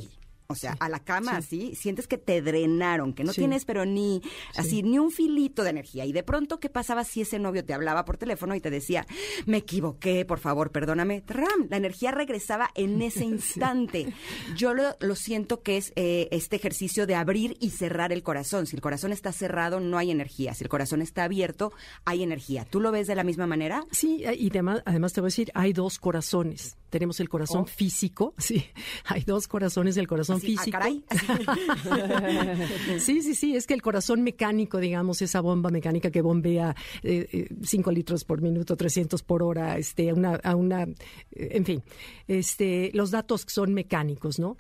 o 0.48 0.56
sea, 0.56 0.76
a 0.80 0.90
la 0.90 1.00
cama 1.00 1.38
así, 1.38 1.76
sientes 1.76 2.08
que 2.08 2.18
te 2.18 2.42
drenaron, 2.42 3.14
que 3.14 3.24
no 3.24 3.34
tienes 3.34 3.66
pero 3.66 3.86
ni 3.86 4.22
así 4.56 4.84
ni 4.84 5.00
un 5.00 5.12
filito 5.12 5.64
de 5.64 5.72
energía. 5.72 6.06
Y 6.06 6.14
de 6.14 6.24
pronto, 6.24 6.60
¿qué 6.60 6.70
pasaba 6.70 7.04
si 7.04 7.22
ese 7.22 7.40
novio 7.40 7.66
te 7.66 7.74
hablaba 7.74 8.06
por 8.06 8.18
teléfono 8.18 8.56
y 8.56 8.62
te 8.62 8.70
decía, 8.70 9.06
me 9.46 9.58
equivoqué, 9.58 10.26
por 10.26 10.40
favor, 10.40 10.72
perdóname? 10.72 11.22
¡Tram! 11.22 11.68
La 11.70 11.78
energía 11.78 12.12
regresaba 12.12 12.70
en 12.76 13.02
ese 13.02 13.26
instante. 13.26 14.14
Yo 14.56 14.74
lo, 14.74 15.16
siento 15.16 15.62
que 15.62 15.78
es 15.78 15.94
eh, 15.96 16.28
este 16.32 16.56
ejercicio 16.56 17.08
de 17.08 17.16
abrir 17.16 17.58
y 17.60 17.72
cerrar 17.72 18.12
el 18.12 18.24
corazón. 18.24 18.68
Si 18.68 18.76
el 18.76 18.82
corazón 18.82 19.12
está 19.12 19.32
cerrado, 19.32 19.80
no 19.80 19.98
hay 19.98 20.12
energía. 20.12 20.54
Si 20.54 20.64
el 20.64 20.70
corazón 20.70 21.02
está 21.02 21.24
abierto, 21.24 21.72
hay 22.04 22.24
energía. 22.24 22.66
¿Tú 22.66 22.80
lo 22.80 22.92
ves 22.92 23.08
de 23.08 23.16
la 23.16 23.24
misma 23.24 23.48
manera? 23.48 23.84
Sí, 23.92 24.24
y 24.38 24.50
además, 24.50 24.84
además 24.86 25.14
te 25.14 25.22
voy 25.22 25.28
a 25.28 25.30
decir, 25.30 25.52
hay 25.54 25.74
dos 25.74 26.00
corazones. 26.00 26.78
Tenemos 26.96 27.20
el 27.20 27.28
corazón 27.28 27.64
oh. 27.64 27.66
físico, 27.66 28.34
sí, 28.38 28.64
hay 29.04 29.24
dos 29.24 29.50
corazones 29.50 29.96
del 29.96 30.08
corazón 30.08 30.38
Ah, 30.38 30.40
físico. 30.40 30.80
sí, 33.00 33.22
sí, 33.22 33.36
sí, 33.36 33.54
es 33.54 33.68
que 33.68 33.74
el 33.74 33.82
corazón 33.82 34.24
mecánico, 34.24 34.80
digamos, 34.80 35.22
esa 35.22 35.42
bomba 35.42 35.72
mecánica 35.72 36.10
que 36.10 36.22
bombea 36.22 36.74
5 37.02 37.04
eh, 37.04 37.28
eh, 37.44 37.94
litros 37.94 38.24
por 38.24 38.42
minuto, 38.42 38.78
300 38.78 39.24
por 39.24 39.44
hora, 39.44 39.78
este, 39.78 40.10
a 40.10 40.14
una, 40.14 40.36
a 40.36 40.56
una 40.56 40.84
eh, 40.84 40.96
en 41.34 41.66
fin, 41.66 41.84
este, 42.30 42.92
los 42.94 43.12
datos 43.12 43.44
son 43.46 43.74
mecánicos, 43.74 44.40
¿no? 44.40 44.56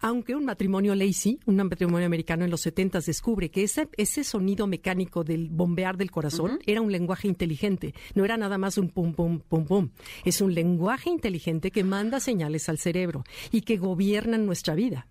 Aunque 0.00 0.34
un 0.34 0.44
matrimonio 0.44 0.94
Lacey, 0.94 1.38
un 1.46 1.56
matrimonio 1.56 2.06
americano 2.06 2.44
en 2.44 2.50
los 2.50 2.62
70 2.62 3.00
descubre 3.00 3.50
que 3.50 3.62
ese, 3.62 3.88
ese 3.96 4.24
sonido 4.24 4.66
mecánico 4.66 5.24
del 5.24 5.48
bombear 5.48 5.96
del 5.96 6.10
corazón 6.10 6.58
era 6.66 6.80
un 6.80 6.90
lenguaje 6.90 7.28
inteligente, 7.28 7.94
no 8.14 8.24
era 8.24 8.36
nada 8.36 8.58
más 8.58 8.78
un 8.78 8.88
pum, 8.88 9.12
pum, 9.12 9.40
pum, 9.40 9.64
pum. 9.66 9.90
Es 10.24 10.40
un 10.40 10.54
lenguaje 10.54 11.10
inteligente 11.10 11.70
que 11.70 11.84
manda 11.84 12.20
señales 12.20 12.68
al 12.68 12.78
cerebro 12.78 13.24
y 13.52 13.62
que 13.62 13.76
gobierna 13.76 14.38
nuestra 14.38 14.74
vida. 14.74 15.06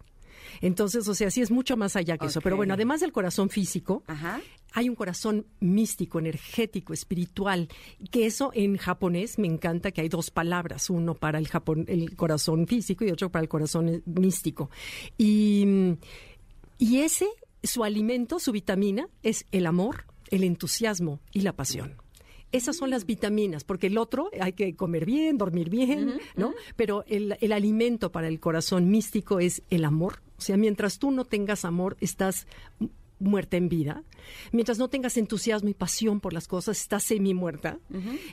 Entonces, 0.62 1.08
o 1.08 1.16
sea, 1.16 1.32
sí 1.32 1.42
es 1.42 1.52
mucho 1.52 1.78
más 1.78 1.96
allá 1.96 2.18
que 2.18 2.28
eso. 2.28 2.42
Pero 2.42 2.56
bueno, 2.56 2.74
además 2.74 3.02
del 3.02 3.12
corazón 3.12 3.50
físico, 3.50 4.04
hay 4.74 4.90
un 4.90 4.96
corazón 4.96 5.46
místico, 5.60 6.20
energético, 6.20 6.94
espiritual, 6.94 7.70
que 8.12 8.26
eso 8.26 8.52
en 8.54 8.78
japonés 8.78 9.40
me 9.40 9.48
encanta 9.48 9.92
que 9.92 10.02
hay 10.02 10.10
dos 10.10 10.32
palabras, 10.32 10.90
uno 10.90 11.16
para 11.16 11.40
el, 11.40 11.48
el 11.88 12.16
corazón 12.16 12.68
físico 12.68 13.04
y 13.06 13.12
otro 13.12 13.32
para 13.32 13.44
el 13.44 13.50
corazón 13.50 13.90
eh, 13.90 14.02
místico. 14.06 14.70
Y, 15.18 15.96
y 16.78 17.00
ese, 17.00 17.28
su 17.64 17.84
alimento, 17.84 18.40
su 18.40 18.52
vitamina, 18.52 19.08
es 19.24 19.46
el 19.52 19.66
amor, 19.66 20.06
el 20.30 20.44
entusiasmo 20.44 21.20
y 21.32 21.42
la 21.42 21.54
pasión. 21.54 21.96
Esas 22.52 22.78
son 22.78 22.90
las 22.90 23.06
vitaminas, 23.06 23.64
porque 23.64 23.88
el 23.88 23.98
otro 23.98 24.30
hay 24.40 24.54
que 24.54 24.76
comer 24.76 25.06
bien, 25.06 25.38
dormir 25.38 25.70
bien, 25.70 26.20
¿no? 26.36 26.54
Pero 26.76 27.04
el, 27.08 27.38
el, 27.42 27.52
alimento 27.52 28.12
para 28.12 28.28
el 28.28 28.40
corazón 28.40 28.90
místico 28.90 29.40
es 29.40 29.62
el 29.70 29.86
amor. 29.86 30.22
O 30.38 30.42
sea, 30.42 30.58
mientras 30.58 31.00
tú 31.00 31.12
no 31.12 31.26
tengas 31.26 31.66
amor, 31.66 31.98
estás 32.00 32.48
muerta 33.20 33.58
en 33.58 33.70
vida, 33.70 34.04
mientras 34.52 34.78
no 34.80 34.88
tengas 34.88 35.18
entusiasmo 35.18 35.70
y 35.70 35.74
pasión 35.74 36.20
por 36.20 36.34
las 36.34 36.48
cosas, 36.48 36.80
estás 36.80 37.04
semi 37.04 37.34
muerta. 37.34 37.78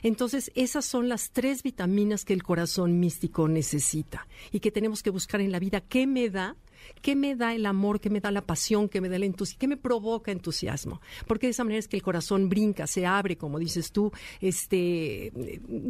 Entonces, 0.01 0.51
esas 0.55 0.85
son 0.85 1.09
las 1.09 1.31
tres 1.31 1.61
vitaminas 1.63 2.25
que 2.25 2.33
el 2.33 2.43
corazón 2.43 2.99
místico 2.99 3.47
necesita 3.47 4.27
y 4.51 4.59
que 4.59 4.71
tenemos 4.71 5.03
que 5.03 5.09
buscar 5.09 5.41
en 5.41 5.51
la 5.51 5.59
vida. 5.59 5.81
¿Qué 5.81 6.07
me 6.07 6.29
da? 6.29 6.55
¿Qué 7.01 7.15
me 7.15 7.35
da 7.35 7.53
el 7.53 7.65
amor? 7.65 7.99
¿Qué 7.99 8.09
me 8.09 8.19
da 8.19 8.31
la 8.31 8.41
pasión? 8.41 8.89
¿Qué 8.89 9.01
me 9.01 9.09
da 9.09 9.15
el 9.15 9.23
entusiasmo? 9.23 9.59
¿Qué 9.59 9.67
me 9.67 9.77
provoca 9.77 10.31
entusiasmo? 10.31 11.01
Porque 11.27 11.47
de 11.47 11.51
esa 11.51 11.63
manera 11.63 11.79
es 11.79 11.87
que 11.87 11.97
el 11.97 12.03
corazón 12.03 12.49
brinca, 12.49 12.87
se 12.87 13.05
abre, 13.05 13.37
como 13.37 13.59
dices 13.59 13.91
tú, 13.91 14.11
este, 14.41 15.31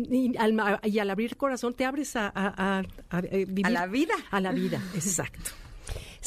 y 0.10 0.36
al, 0.38 0.80
y 0.84 1.00
al 1.00 1.10
abrir 1.10 1.32
el 1.32 1.38
corazón 1.38 1.74
te 1.74 1.86
abres 1.86 2.16
a, 2.16 2.32
a, 2.34 2.80
a, 2.80 2.84
a 3.10 3.70
la 3.70 3.88
vida. 3.88 4.14
A 4.32 4.40
la 4.40 4.52
vida, 4.52 4.82
exacto. 4.96 5.52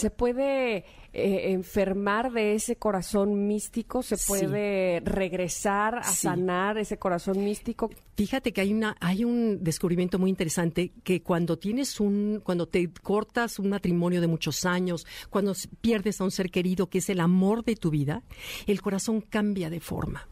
¿Se 0.00 0.11
puede 0.11 0.85
eh, 1.12 1.52
enfermar 1.52 2.33
de 2.33 2.54
ese 2.54 2.76
corazón 2.76 3.47
místico? 3.47 4.02
¿Se 4.02 4.16
puede 4.16 5.00
regresar 5.00 5.97
a 5.97 6.04
sanar 6.04 6.78
ese 6.78 6.99
corazón 6.99 7.45
místico? 7.45 7.90
Fíjate 8.16 8.52
que 8.52 8.62
hay 8.62 8.73
una 8.73 8.97
hay 9.00 9.25
un 9.25 9.62
descubrimiento 9.62 10.19
muy 10.19 10.30
interesante 10.30 10.92
que 11.04 11.23
cuando 11.23 11.59
tienes 11.59 12.00
un 12.00 12.40
cuando 12.42 12.66
te 12.66 12.90
cortas 13.02 13.59
un 13.59 13.69
matrimonio 13.69 14.23
de 14.23 14.26
muchos 14.26 14.64
años, 14.64 15.07
cuando 15.28 15.52
pierdes 15.83 16.21
a 16.21 16.25
un 16.25 16.30
ser 16.30 16.50
querido 16.50 16.88
que 16.88 16.99
es 16.99 17.11
el 17.11 17.21
amor 17.21 17.62
de 17.64 17.76
tu 17.76 17.90
vida, 17.90 18.23
el 18.66 18.80
corazón 18.80 19.21
cambia 19.21 19.69
de 19.69 19.80
forma. 19.80 20.26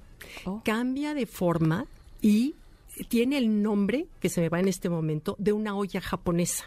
Oh. 0.47 0.63
Cambia 0.65 1.13
de 1.13 1.27
forma 1.27 1.87
y 2.23 2.55
tiene 3.09 3.37
el 3.37 3.63
nombre 3.63 4.07
que 4.19 4.31
se 4.31 4.41
me 4.41 4.49
va 4.49 4.61
en 4.61 4.69
este 4.69 4.89
momento 4.89 5.37
de 5.39 5.53
una 5.53 5.77
olla 5.77 6.01
japonesa 6.01 6.65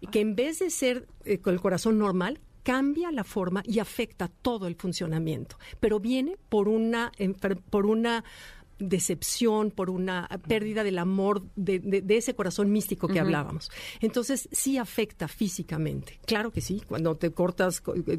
y 0.00 0.06
que 0.08 0.20
en 0.20 0.36
vez 0.36 0.58
de 0.58 0.70
ser 0.70 1.06
eh, 1.24 1.38
con 1.38 1.54
el 1.54 1.60
corazón 1.60 1.98
normal, 1.98 2.40
cambia 2.62 3.10
la 3.10 3.24
forma 3.24 3.62
y 3.64 3.78
afecta 3.78 4.28
todo 4.42 4.66
el 4.66 4.76
funcionamiento, 4.76 5.58
pero 5.80 5.98
viene 5.98 6.36
por 6.48 6.68
una, 6.68 7.10
por 7.70 7.86
una 7.86 8.24
decepción, 8.80 9.70
por 9.70 9.90
una 9.90 10.28
pérdida 10.48 10.82
del 10.82 10.98
amor 10.98 11.42
de, 11.54 12.04
ese 12.08 12.34
corazón 12.34 12.72
místico 12.72 13.08
que 13.08 13.20
hablábamos. 13.20 13.70
Entonces, 14.00 14.48
sí 14.52 14.78
afecta 14.78 15.28
físicamente. 15.28 16.18
Claro 16.26 16.50
que 16.50 16.60
sí, 16.60 16.82
cuando 16.86 17.16
te 17.16 17.30
cortas, 17.30 17.82
eh, 18.06 18.18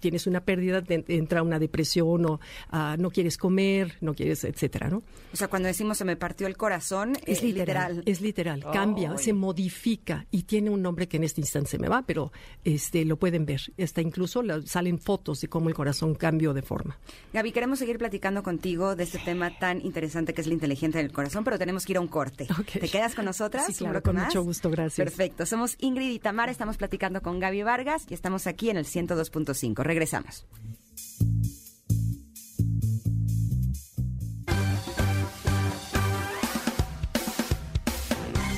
tienes 0.00 0.26
una 0.26 0.44
pérdida, 0.44 0.82
entra 0.88 1.42
una 1.42 1.58
depresión 1.58 2.26
o 2.26 2.40
ah, 2.70 2.96
no 2.98 3.10
quieres 3.10 3.36
comer, 3.36 3.96
no 4.00 4.14
quieres, 4.14 4.44
etcétera, 4.44 4.88
¿no? 4.88 5.02
O 5.32 5.36
sea, 5.36 5.48
cuando 5.48 5.68
decimos 5.68 5.98
se 5.98 6.04
me 6.04 6.16
partió 6.16 6.46
el 6.46 6.56
corazón, 6.56 7.16
es, 7.26 7.42
literal, 7.42 8.02
Es 8.06 8.20
literal, 8.20 8.64
cambia, 8.72 9.16
se 9.18 9.32
modifica 9.32 10.26
y 10.30 10.44
tiene 10.44 10.70
un 10.70 10.82
nombre 10.82 11.08
que 11.08 11.16
en 11.16 11.24
este 11.24 11.40
instante 11.40 11.70
se 11.70 11.78
me 11.78 11.88
va, 11.88 12.02
pero 12.02 12.32
este 12.64 13.04
lo 13.04 13.18
pueden 13.18 13.46
ver. 13.46 13.60
Hasta 13.82 14.00
incluso 14.00 14.42
salen 14.64 14.98
fotos 14.98 15.40
de 15.40 15.48
cómo 15.48 15.68
el 15.68 15.74
corazón 15.74 16.14
cambió 16.14 16.54
de 16.54 16.62
forma. 16.62 16.98
Gaby, 17.32 17.52
queremos 17.52 17.78
seguir 17.78 17.98
platicando 17.98 18.42
contigo 18.42 18.96
de 18.96 19.04
este 19.04 19.18
tema 19.18 19.58
tan 19.68 19.84
interesante 19.84 20.32
que 20.32 20.40
es 20.40 20.46
la 20.46 20.54
inteligencia 20.54 21.02
del 21.02 21.12
corazón, 21.12 21.44
pero 21.44 21.58
tenemos 21.58 21.84
que 21.84 21.92
ir 21.92 21.98
a 21.98 22.00
un 22.00 22.08
corte. 22.08 22.46
¿Te 22.72 22.88
quedas 22.88 23.14
con 23.14 23.26
nosotras? 23.26 23.66
Sí, 23.66 23.74
claro, 23.74 24.02
con 24.02 24.16
mucho 24.16 24.42
gusto, 24.42 24.70
gracias. 24.70 25.04
Perfecto. 25.04 25.44
Somos 25.44 25.76
Ingrid 25.78 26.10
y 26.10 26.18
Tamara, 26.18 26.50
estamos 26.50 26.78
platicando 26.78 27.20
con 27.20 27.38
Gaby 27.38 27.64
Vargas 27.64 28.06
y 28.08 28.14
estamos 28.14 28.46
aquí 28.46 28.70
en 28.70 28.78
el 28.78 28.86
102.5. 28.86 29.82
Regresamos. 29.82 30.46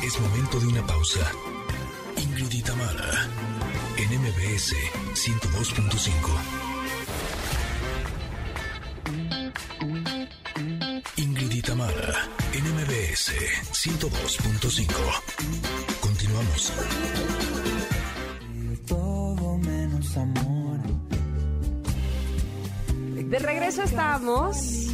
Es 0.04 0.20
momento 0.20 0.60
de 0.60 0.66
una 0.68 0.86
pausa. 0.86 1.32
Ingrid 2.18 2.52
y 2.52 2.62
Tamara, 2.62 3.28
en 3.96 4.20
MBS 4.20 4.76
102.5. 5.14 6.69
Tamara 11.20 12.16
en 12.54 12.64
MBS 12.64 13.34
102.5. 13.72 14.88
Continuamos. 16.00 16.72
Todo 18.86 19.58
menos 19.58 20.16
amor. 20.16 20.78
De 23.28 23.38
regreso 23.38 23.82
estamos 23.82 24.88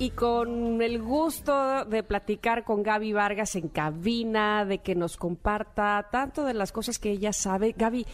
y 0.00 0.10
con 0.10 0.82
el 0.82 1.00
gusto 1.00 1.84
de 1.84 2.02
platicar 2.02 2.64
con 2.64 2.82
Gaby 2.82 3.12
Vargas 3.12 3.54
en 3.54 3.68
cabina, 3.68 4.64
de 4.64 4.78
que 4.78 4.96
nos 4.96 5.16
comparta 5.16 6.08
tanto 6.10 6.44
de 6.44 6.54
las 6.54 6.72
cosas 6.72 6.98
que 6.98 7.12
ella 7.12 7.32
sabe. 7.32 7.76
Gaby, 7.78 8.06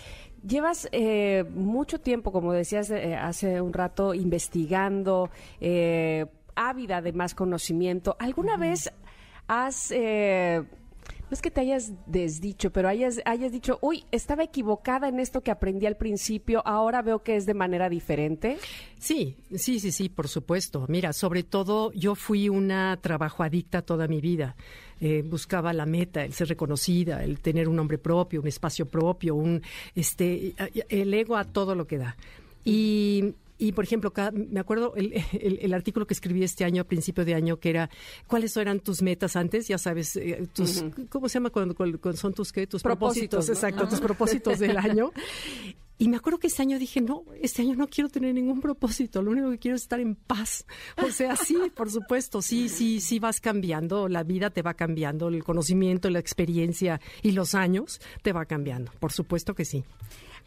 llevas 0.47 0.91
eh, 0.93 1.47
mucho 1.55 2.01
tiempo, 2.01 2.33
como 2.33 2.53
decías 2.53 2.91
eh, 2.91 3.17
hace 3.17 3.63
un 3.63 3.73
rato, 3.73 4.13
investigando, 4.13 5.31
eh, 5.61 6.27
ávida 6.59 7.01
de 7.01 7.13
más 7.13 7.35
conocimiento. 7.35 8.17
¿Alguna 8.19 8.57
vez 8.57 8.93
has... 9.47 9.91
Eh, 9.93 10.63
no 11.31 11.35
es 11.35 11.43
que 11.43 11.51
te 11.51 11.61
hayas 11.61 11.93
desdicho, 12.07 12.71
pero 12.71 12.89
hayas, 12.89 13.21
hayas 13.27 13.53
dicho, 13.53 13.79
uy, 13.83 14.05
estaba 14.11 14.45
equivocada 14.45 15.09
en 15.09 15.21
esto 15.21 15.43
que 15.43 15.51
aprendí 15.51 15.85
al 15.85 15.97
principio, 15.97 16.63
ahora 16.67 17.03
veo 17.03 17.23
que 17.23 17.37
es 17.37 17.45
de 17.45 17.53
manera 17.53 17.91
diferente. 17.91 18.57
Sí, 18.99 19.37
sí, 19.55 19.79
sí, 19.79 19.93
sí, 19.93 20.09
por 20.09 20.29
supuesto. 20.29 20.87
Mira, 20.89 21.13
sobre 21.13 21.43
todo 21.43 21.93
yo 21.93 22.15
fui 22.15 22.49
una 22.49 22.99
trabajo 23.03 23.43
adicta 23.43 23.83
toda 23.83 24.09
mi 24.09 24.23
vida. 24.23 24.57
Eh, 25.01 25.23
buscaba 25.23 25.75
la 25.75 25.85
meta, 25.85 26.25
el 26.25 26.33
ser 26.33 26.49
reconocida, 26.49 27.23
el 27.23 27.41
tener 27.41 27.69
un 27.69 27.77
nombre 27.77 27.99
propio, 27.99 28.41
un 28.41 28.49
espacio 28.49 28.87
propio, 28.87 29.35
un 29.35 29.63
este 29.95 30.55
el 30.89 31.13
ego 31.13 31.37
a 31.37 31.45
todo 31.45 31.75
lo 31.75 31.87
que 31.87 31.99
da. 31.99 32.17
Y 32.65 33.35
y, 33.59 33.73
por 33.73 33.85
ejemplo, 33.85 34.13
me 34.33 34.61
acuerdo 34.61 34.95
el, 34.97 35.75
artículo 35.75 36.07
que 36.07 36.15
escribí 36.15 36.45
este 36.45 36.65
año, 36.65 36.83
a 36.83 36.85
principio 36.85 37.25
de 37.25 37.35
año, 37.35 37.59
que 37.59 37.71
era, 37.71 37.91
¿cuáles 38.27 38.57
eran 38.57 38.81
tus 38.81 39.03
metas 39.03 39.37
antes? 39.37 39.67
Ya 39.69 39.79
sabes, 39.79 40.17
eh, 40.17 40.47
tus, 40.53 40.85
¿cómo 41.09 41.29
se 41.29 41.35
llama 41.35 41.51
cuando, 41.51 41.75
son 42.15 42.33
tus 42.33 42.53
qué? 42.53 42.67
Tus 42.67 42.83
propósitos, 42.83 43.49
exacto, 43.49 43.89
tus 43.89 44.01
propósitos 44.01 44.59
del 44.61 44.77
año. 44.79 45.11
Y 46.01 46.09
me 46.09 46.17
acuerdo 46.17 46.39
que 46.39 46.47
este 46.47 46.63
año 46.63 46.79
dije, 46.79 47.01
no, 47.01 47.25
este 47.43 47.63
año 47.63 47.75
no 47.75 47.89
quiero 47.89 48.09
tener 48.09 48.33
ningún 48.33 48.61
propósito, 48.61 49.21
lo 49.21 49.33
único 49.33 49.51
que 49.51 49.59
quiero 49.59 49.77
es 49.77 49.83
estar 49.83 49.99
en 49.99 50.15
paz. 50.15 50.65
O 51.03 51.11
sea, 51.11 51.35
sí, 51.35 51.57
por 51.75 51.91
supuesto, 51.91 52.41
sí, 52.41 52.69
sí, 52.69 53.01
sí 53.01 53.19
vas 53.19 53.41
cambiando, 53.41 54.09
la 54.09 54.23
vida 54.23 54.51
te 54.51 54.63
va 54.63 54.75
cambiando, 54.75 55.27
el 55.27 55.43
conocimiento, 55.43 56.09
la 56.09 56.21
experiencia 56.21 57.01
y 57.23 57.33
los 57.33 57.57
años 57.57 58.01
te 58.23 58.33
va 58.33 58.45
cambiando, 58.45 58.93
por 59.01 59.11
supuesto 59.11 59.57
que 59.57 59.65
sí. 59.65 59.83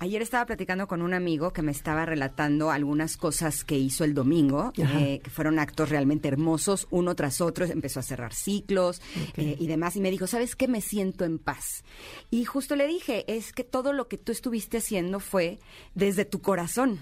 Ayer 0.02 0.24
estaba 0.24 0.48
platicando 0.48 0.88
con 0.88 1.04
un 1.04 1.14
amigo 1.14 1.54
que 1.54 1.62
me 1.62 1.72
estaba 1.72 2.08
relatando 2.08 2.72
algunas 2.72 3.18
cosas 3.18 3.64
que 3.64 3.78
hizo 3.78 4.04
el 4.04 4.16
domingo, 4.16 4.74
eh, 4.76 5.22
que 5.24 5.30
fueron 5.30 5.60
actos 5.60 5.90
realmente 5.90 6.28
hermosos, 6.28 6.88
uno 6.90 7.14
tras 7.14 7.40
otro, 7.40 7.66
empezó 7.66 8.00
a 8.00 8.04
cerrar 8.04 8.34
ciclos 8.34 9.00
eh, 9.38 9.56
y 9.60 9.68
demás, 9.68 9.96
y 9.96 10.02
me 10.02 10.10
dijo, 10.10 10.26
¿sabes 10.26 10.56
qué? 10.56 10.68
Me 10.68 10.82
siento 10.82 11.24
en 11.24 11.38
paz. 11.38 11.84
Y 12.32 12.46
justo 12.46 12.76
le 12.76 12.88
dije, 12.88 13.26
es 13.32 13.54
que 13.54 13.64
todo 13.64 13.94
lo 13.94 14.08
que 14.08 14.18
tú 14.18 14.32
estuviste 14.32 14.80
haciendo 14.80 15.20
fue 15.20 15.60
desde 15.94 16.26
tu 16.26 16.42
corazón 16.42 17.02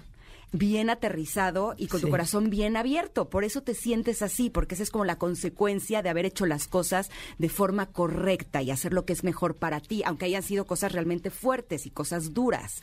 bien 0.52 0.90
aterrizado 0.90 1.76
y 1.78 1.88
con 1.88 2.02
tu 2.02 2.10
corazón 2.10 2.50
bien 2.50 2.78
abierto. 2.78 3.30
Por 3.30 3.44
eso 3.44 3.62
te 3.62 3.74
sientes 3.74 4.22
así, 4.22 4.50
porque 4.50 4.76
esa 4.76 4.84
es 4.84 4.92
como 4.92 5.06
la 5.06 5.18
consecuencia 5.18 6.02
de 6.02 6.10
haber 6.10 6.26
hecho 6.26 6.46
las 6.46 6.68
cosas 6.68 7.10
de 7.38 7.50
forma 7.50 7.88
correcta 7.88 8.62
y 8.62 8.72
hacer 8.72 8.94
lo 8.94 9.06
que 9.06 9.14
es 9.14 9.24
mejor 9.24 9.56
para 9.56 9.80
ti, 9.80 10.04
aunque 10.06 10.26
hayan 10.26 10.44
sido 10.44 10.66
cosas 10.66 10.92
realmente 10.92 11.30
fuertes 11.30 11.86
y 11.86 11.90
cosas 11.90 12.34
duras. 12.34 12.82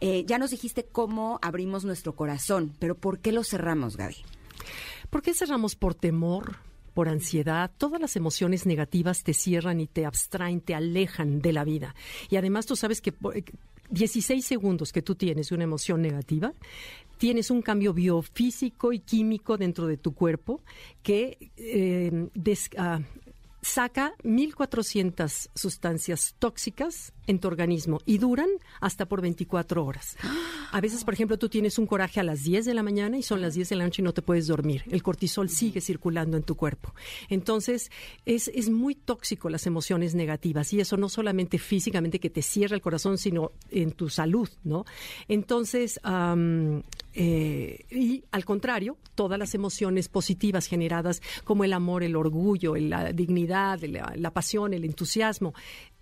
Eh, 0.00 0.24
ya 0.26 0.38
nos 0.38 0.50
dijiste 0.50 0.84
cómo 0.84 1.38
abrimos 1.42 1.84
nuestro 1.84 2.14
corazón, 2.14 2.72
pero 2.78 2.94
¿por 2.94 3.18
qué 3.18 3.32
lo 3.32 3.44
cerramos, 3.44 3.96
Gaby? 3.96 4.16
¿Por 5.10 5.22
qué 5.22 5.34
cerramos 5.34 5.76
por 5.76 5.94
temor? 5.94 6.56
por 6.96 7.10
ansiedad, 7.10 7.70
todas 7.76 8.00
las 8.00 8.16
emociones 8.16 8.64
negativas 8.64 9.22
te 9.22 9.34
cierran 9.34 9.82
y 9.82 9.86
te 9.86 10.06
abstraen, 10.06 10.62
te 10.62 10.74
alejan 10.74 11.42
de 11.42 11.52
la 11.52 11.62
vida. 11.62 11.94
Y 12.30 12.36
además 12.36 12.64
tú 12.64 12.74
sabes 12.74 13.02
que 13.02 13.12
16 13.90 14.44
segundos 14.44 14.92
que 14.92 15.02
tú 15.02 15.14
tienes 15.14 15.50
de 15.50 15.54
una 15.54 15.64
emoción 15.64 16.00
negativa 16.00 16.54
tienes 17.18 17.50
un 17.50 17.62
cambio 17.62 17.92
biofísico 17.92 18.92
y 18.92 19.00
químico 19.00 19.56
dentro 19.56 19.86
de 19.86 19.96
tu 19.96 20.14
cuerpo 20.14 20.62
que 21.02 21.50
eh, 21.56 22.28
ah, 22.78 23.00
saca 23.62 24.14
1.400 24.22 25.48
sustancias 25.54 26.34
tóxicas 26.38 27.12
en 27.26 27.38
tu 27.38 27.48
organismo 27.48 28.00
y 28.06 28.18
duran 28.18 28.48
hasta 28.80 29.06
por 29.06 29.20
24 29.20 29.84
horas. 29.84 30.16
A 30.72 30.80
veces, 30.80 31.04
por 31.04 31.14
ejemplo, 31.14 31.38
tú 31.38 31.48
tienes 31.48 31.78
un 31.78 31.86
coraje 31.86 32.20
a 32.20 32.22
las 32.22 32.42
10 32.42 32.64
de 32.64 32.74
la 32.74 32.82
mañana 32.82 33.18
y 33.18 33.22
son 33.22 33.40
las 33.40 33.54
10 33.54 33.68
de 33.70 33.76
la 33.76 33.84
noche 33.84 34.02
y 34.02 34.04
no 34.04 34.12
te 34.12 34.22
puedes 34.22 34.46
dormir. 34.46 34.82
El 34.90 35.02
cortisol 35.02 35.48
sigue 35.48 35.80
circulando 35.80 36.36
en 36.36 36.42
tu 36.42 36.56
cuerpo. 36.56 36.94
Entonces, 37.28 37.90
es, 38.24 38.48
es 38.48 38.68
muy 38.68 38.94
tóxico 38.94 39.48
las 39.48 39.66
emociones 39.66 40.14
negativas 40.14 40.72
y 40.72 40.80
eso 40.80 40.96
no 40.96 41.08
solamente 41.08 41.58
físicamente 41.58 42.20
que 42.20 42.30
te 42.30 42.42
cierra 42.42 42.74
el 42.74 42.82
corazón, 42.82 43.18
sino 43.18 43.52
en 43.70 43.92
tu 43.92 44.08
salud, 44.08 44.48
¿no? 44.64 44.84
Entonces, 45.28 46.00
eh, 47.14 47.84
y 47.90 48.24
al 48.30 48.44
contrario, 48.44 48.96
todas 49.14 49.38
las 49.38 49.54
emociones 49.54 50.08
positivas 50.08 50.66
generadas 50.66 51.22
como 51.44 51.64
el 51.64 51.72
amor, 51.72 52.02
el 52.02 52.16
orgullo, 52.16 52.76
la 52.76 53.12
dignidad, 53.12 53.80
la 53.82 54.30
pasión, 54.32 54.74
el 54.74 54.84
entusiasmo, 54.84 55.54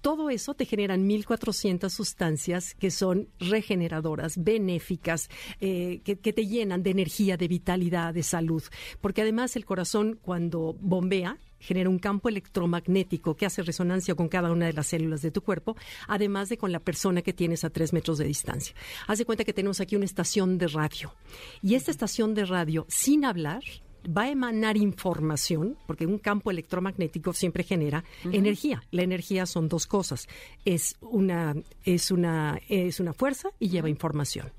todo 0.04 0.28
eso 0.28 0.52
te 0.52 0.66
generan 0.66 1.08
1.400 1.08 1.88
sustancias 1.88 2.74
que 2.74 2.90
son 2.90 3.30
regeneradoras, 3.38 4.36
benéficas, 4.36 5.30
eh, 5.62 6.02
que, 6.04 6.18
que 6.18 6.34
te 6.34 6.46
llenan 6.46 6.82
de 6.82 6.90
energía, 6.90 7.38
de 7.38 7.48
vitalidad, 7.48 8.12
de 8.12 8.22
salud. 8.22 8.62
Porque 9.00 9.22
además 9.22 9.56
el 9.56 9.64
corazón 9.64 10.18
cuando 10.20 10.76
bombea, 10.78 11.38
genera 11.58 11.88
un 11.88 11.98
campo 11.98 12.28
electromagnético 12.28 13.34
que 13.34 13.46
hace 13.46 13.62
resonancia 13.62 14.14
con 14.14 14.28
cada 14.28 14.52
una 14.52 14.66
de 14.66 14.74
las 14.74 14.88
células 14.88 15.22
de 15.22 15.30
tu 15.30 15.40
cuerpo, 15.40 15.74
además 16.06 16.50
de 16.50 16.58
con 16.58 16.70
la 16.70 16.80
persona 16.80 17.22
que 17.22 17.32
tienes 17.32 17.64
a 17.64 17.70
tres 17.70 17.94
metros 17.94 18.18
de 18.18 18.26
distancia. 18.26 18.74
Haz 19.06 19.16
de 19.16 19.24
cuenta 19.24 19.44
que 19.44 19.54
tenemos 19.54 19.80
aquí 19.80 19.96
una 19.96 20.04
estación 20.04 20.58
de 20.58 20.68
radio. 20.68 21.14
Y 21.62 21.76
esta 21.76 21.90
estación 21.90 22.34
de 22.34 22.44
radio, 22.44 22.84
sin 22.90 23.24
hablar, 23.24 23.62
va 24.06 24.22
a 24.22 24.30
emanar 24.30 24.76
información, 24.76 25.76
porque 25.86 26.06
un 26.06 26.18
campo 26.18 26.50
electromagnético 26.50 27.32
siempre 27.32 27.64
genera 27.64 28.04
energía. 28.24 28.82
La 28.90 29.02
energía 29.02 29.46
son 29.46 29.68
dos 29.68 29.86
cosas. 29.86 30.28
Es 30.64 30.96
una, 31.00 31.54
es 31.84 32.10
una, 32.10 32.60
es 32.68 33.00
una 33.00 33.12
fuerza 33.12 33.50
y 33.58 33.68
lleva 33.68 33.88
información. 33.88 34.52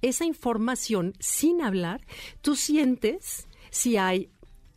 Esa 0.00 0.24
información, 0.24 1.14
sin 1.18 1.62
hablar, 1.62 2.00
tú 2.40 2.54
sientes 2.54 3.48
si 3.70 3.96
hay 3.96 4.30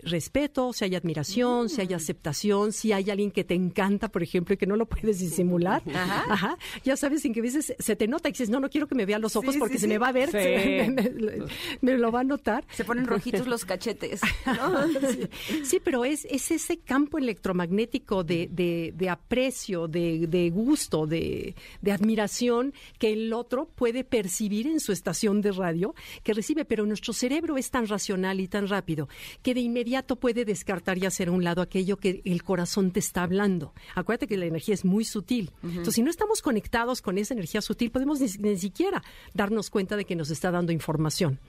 respeto, 0.03 0.74
si 0.74 0.86
hay 0.86 0.96
admiración, 0.96 1.70
si 1.70 1.81
hay 1.81 1.88
Mm. 1.89 1.93
aceptación, 1.96 2.72
si 2.74 2.91
hay 2.91 3.10
alguien 3.10 3.31
que 3.31 3.43
te 3.43 3.53
encanta, 3.53 4.10
por 4.10 4.24
ejemplo, 4.24 4.53
y 4.53 4.58
que 4.58 4.65
no 4.67 4.75
lo 4.75 4.86
puedes 4.88 5.20
disimular. 5.20 5.81
Ajá. 5.93 6.58
Ya 6.84 6.98
sabes, 6.98 7.24
en 7.25 7.34
que 7.34 7.39
a 7.39 7.43
veces 7.43 7.74
se 7.77 7.96
te 7.96 8.08
nota 8.08 8.29
y 8.29 8.31
dices, 8.31 8.50
no, 8.50 8.60
no 8.60 8.70
quiero 8.70 8.88
que 8.88 8.96
me 8.96 9.05
vean 9.05 9.22
los 9.22 9.36
ojos 9.36 9.53
Sí, 9.53 9.60
porque 9.60 9.75
sí, 9.75 9.81
se 9.81 9.86
sí. 9.86 9.89
me 9.89 9.98
va 9.98 10.08
a 10.08 10.12
ver, 10.12 10.29
Sí. 10.31 10.91
me, 10.91 11.46
me 11.81 11.98
lo 11.98 12.12
va 12.12 12.22
a 12.22 12.24
notar. 12.24 12.65
Se 12.72 12.84
ponen 12.84 13.05
rojitos 13.05 13.46
los 13.48 13.65
cachetes. 13.65 14.22
¿no? 14.46 14.81
Sí, 15.12 15.63
sí, 15.63 15.79
pero 15.84 16.03
es, 16.05 16.25
es 16.25 16.51
ese 16.51 16.77
campo 16.79 17.17
electromagnético 17.17 18.24
de, 18.24 18.48
de- 18.51 18.93
de 18.96 19.10
aprecio, 19.10 19.88
de, 19.88 20.25
de 20.27 20.50
gusto, 20.50 21.05
de, 21.05 21.55
de 21.81 21.91
admiración 21.91 22.74
que 22.98 23.13
el 23.13 23.34
otro 23.34 23.67
puede 23.75 24.03
percibir 24.03 24.67
en 24.67 24.79
su 24.79 24.91
estación 24.91 25.41
de 25.41 25.51
radio 25.51 25.93
que 26.24 26.34
recibe, 26.34 26.65
pero 26.65 26.86
nuestro 26.86 27.13
cerebro 27.13 27.58
es 27.58 27.70
tan 27.72 27.88
racional 27.88 28.39
y 28.39 28.48
tan 28.48 28.67
rápido 28.67 29.08
que 29.43 29.53
de 29.53 29.60
inmediato 29.62 29.90
puede 30.15 30.45
descartar 30.45 30.98
y 30.98 31.05
hacer 31.05 31.27
a 31.27 31.31
un 31.31 31.43
lado 31.43 31.62
aquello 31.62 31.98
que 31.98 32.21
el 32.25 32.43
corazón 32.43 32.91
te 32.91 33.00
está 33.00 33.24
hablando. 33.24 33.74
Acuérdate 33.95 34.27
que 34.27 34.38
la 34.38 34.45
energía 34.45 34.74
es 34.74 34.86
muy 34.86 35.05
sutil. 35.05 35.51
Entonces, 35.63 35.95
si 35.95 36.01
no 36.01 36.10
estamos 36.10 36.41
conectados 36.41 37.01
con 37.01 37.17
esa 37.17 37.33
energía 37.33 37.62
sutil, 37.62 37.91
podemos 37.91 38.19
ni, 38.19 38.27
ni 38.39 38.57
siquiera 38.57 39.03
darnos 39.33 39.69
cuenta 39.69 39.95
de 39.95 40.05
que 40.05 40.15
nos 40.15 40.29
está 40.31 40.51
dando 40.51 40.71
información. 40.71 41.39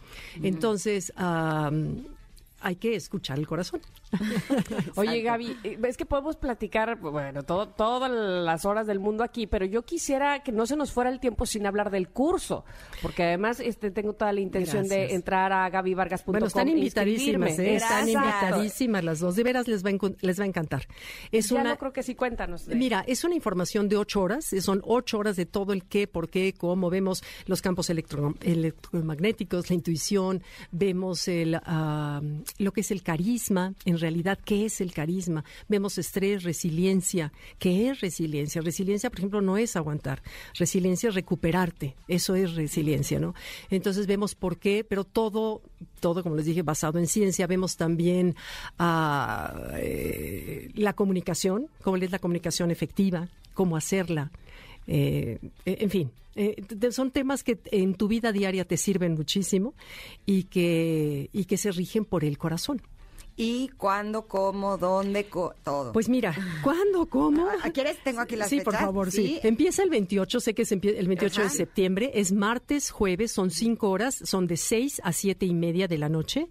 Entonces, 0.43 1.13
hay 2.63 2.77
que 2.77 2.95
escuchar 2.95 3.39
el 3.39 3.47
corazón. 3.47 3.81
Oye, 4.97 5.23
Gaby, 5.23 5.57
eh, 5.65 5.79
es 5.87 5.97
que 5.97 6.07
podemos 6.07 6.37
platicar, 6.37 6.99
bueno, 6.99 7.43
todo, 7.43 7.69
todas 7.69 8.11
las 8.11 8.65
horas 8.65 8.87
del 8.87 8.99
mundo 9.01 9.25
aquí, 9.25 9.47
pero 9.47 9.65
yo 9.67 9.83
quisiera 9.83 10.43
que 10.43 10.53
no 10.53 10.67
se 10.67 10.77
nos 10.77 10.93
fuera 10.93 11.11
el 11.11 11.21
tiempo 11.21 11.47
sin 11.47 11.67
hablar 11.67 11.91
del 11.91 12.09
curso, 12.09 12.65
porque 13.01 13.25
además 13.25 13.61
este, 13.61 13.91
tengo 13.91 14.13
toda 14.15 14.33
la 14.33 14.41
intención 14.41 14.89
de 14.89 15.15
entrar 15.15 15.53
a 15.53 15.69
gabyvargas.com. 15.71 16.33
Bueno, 16.33 16.47
están 16.47 16.69
invitadísimas. 16.69 17.59
¿eh? 17.59 17.77
están 17.77 18.09
invitadísimas 18.09 19.05
las 19.05 19.21
dos. 19.21 19.37
De 19.37 19.43
veras 19.43 19.69
les 19.69 19.85
va 19.85 19.91
a, 19.91 19.95
les 20.21 20.39
va 20.41 20.45
a 20.45 20.47
encantar. 20.47 20.87
Es 21.31 21.49
ya 21.51 21.61
una, 21.61 21.71
no 21.71 21.79
creo 21.79 21.93
que 21.93 22.03
sí, 22.03 22.15
cuéntanos. 22.15 22.67
de- 22.67 22.75
Mira, 22.75 23.05
es 23.07 23.25
una 23.25 23.35
información 23.35 23.89
de 23.89 23.97
ocho 23.97 24.21
horas, 24.23 24.47
son 24.61 24.81
ocho 24.85 25.19
horas 25.19 25.37
de 25.37 25.47
todo 25.47 25.73
el 25.73 25.85
qué, 25.85 26.07
por 26.07 26.29
qué, 26.29 26.55
cómo, 26.57 26.91
vemos 26.91 27.23
los 27.47 27.63
campos 27.63 27.91
electro- 27.91 28.35
electromagnéticos, 28.41 29.71
la 29.71 29.75
intuición, 29.75 30.43
vemos 30.71 31.29
el, 31.29 31.55
ah, 31.65 32.21
lo 32.59 32.73
que 32.73 32.83
es 32.83 32.91
el 32.91 33.03
carisma, 33.03 33.75
en 33.85 33.99
realidad, 33.99 34.39
qué 34.45 34.65
es 34.67 34.81
el 34.81 34.93
carisma, 34.93 35.45
vemos 35.69 35.99
estrés, 35.99 36.43
resiliencia, 36.43 37.33
qué 37.59 37.89
es 37.89 38.01
resiliencia. 38.01 38.63
Resiliencia, 38.63 39.11
por 39.11 39.21
ejemplo, 39.21 39.41
no 39.41 39.57
es 39.57 39.77
aguantar, 39.77 40.23
resiliencia 40.55 41.09
es 41.09 41.15
recuperarte, 41.15 41.97
eso 42.09 42.35
es 42.35 42.55
resiliencia, 42.55 43.19
¿no? 43.19 43.35
Entonces 43.71 44.07
vemos 44.07 44.35
por 44.35 44.59
qué, 44.59 44.85
pero 44.89 45.05
todo, 45.05 45.63
todo, 46.01 46.23
como 46.23 46.37
les 46.37 46.47
dije, 46.47 46.63
basado 46.63 46.99
en 46.99 47.07
ciencia, 47.07 47.47
vemos 47.47 47.77
también 47.77 48.37
ah, 48.79 49.55
eh, 49.75 50.71
la 50.75 50.93
comunicación, 50.93 51.69
cómo 51.83 51.97
es 51.97 52.11
la 52.11 52.19
comunicación 52.19 52.71
efectiva, 52.71 53.29
cómo 53.55 53.77
hacerla. 53.77 54.31
Eh, 54.87 55.39
eh, 55.65 55.77
en 55.81 55.91
fin, 55.91 56.11
eh, 56.35 56.57
son 56.91 57.11
temas 57.11 57.43
que 57.45 57.59
en 57.71 57.95
tu 57.95 58.09
vida 58.09 58.33
diaria 58.33 58.65
te 58.65 58.77
sirven 58.77 59.15
muchísimo 59.15 59.75
y 60.27 60.45
que, 60.45 61.29
y 61.33 61.45
que 61.45 61.57
se 61.57 61.71
rigen 61.73 62.05
por 62.05 62.25
el 62.25 62.39
corazón. 62.39 62.81
Y 63.35 63.69
cuándo, 63.79 64.27
cómo, 64.29 64.77
dónde, 64.77 65.25
co- 65.25 65.55
todo. 65.65 65.93
Pues 65.93 66.11
mira, 66.11 66.35
¿cuándo? 66.63 67.07
¿Cómo? 67.07 67.49
Ah, 67.63 67.71
¿quieres? 67.71 67.97
Tengo 68.05 68.21
aquí 68.21 68.37
las 68.37 68.51
Sí, 68.51 68.61
por 68.61 68.75
favor, 68.75 69.11
sí. 69.11 69.27
Sí. 69.27 69.41
Empieza 69.43 69.83
el 69.83 69.89
28, 69.89 70.39
sé 70.39 70.55
que 70.55 70.63
es 70.63 70.73
el 70.73 70.81
28 70.81 71.41
Ajá. 71.41 71.49
de 71.51 71.57
septiembre, 71.57 72.11
es 72.15 72.31
martes, 72.31 72.91
jueves, 72.91 73.33
son 73.33 73.51
cinco 73.51 73.89
horas, 73.89 74.17
son 74.25 74.47
de 74.47 74.59
seis 74.59 75.01
a 75.03 75.15
siete 75.15 75.47
y 75.47 75.55
media 75.55 75.89
de 75.89 75.97
la 75.97 76.11
noche 76.11 76.49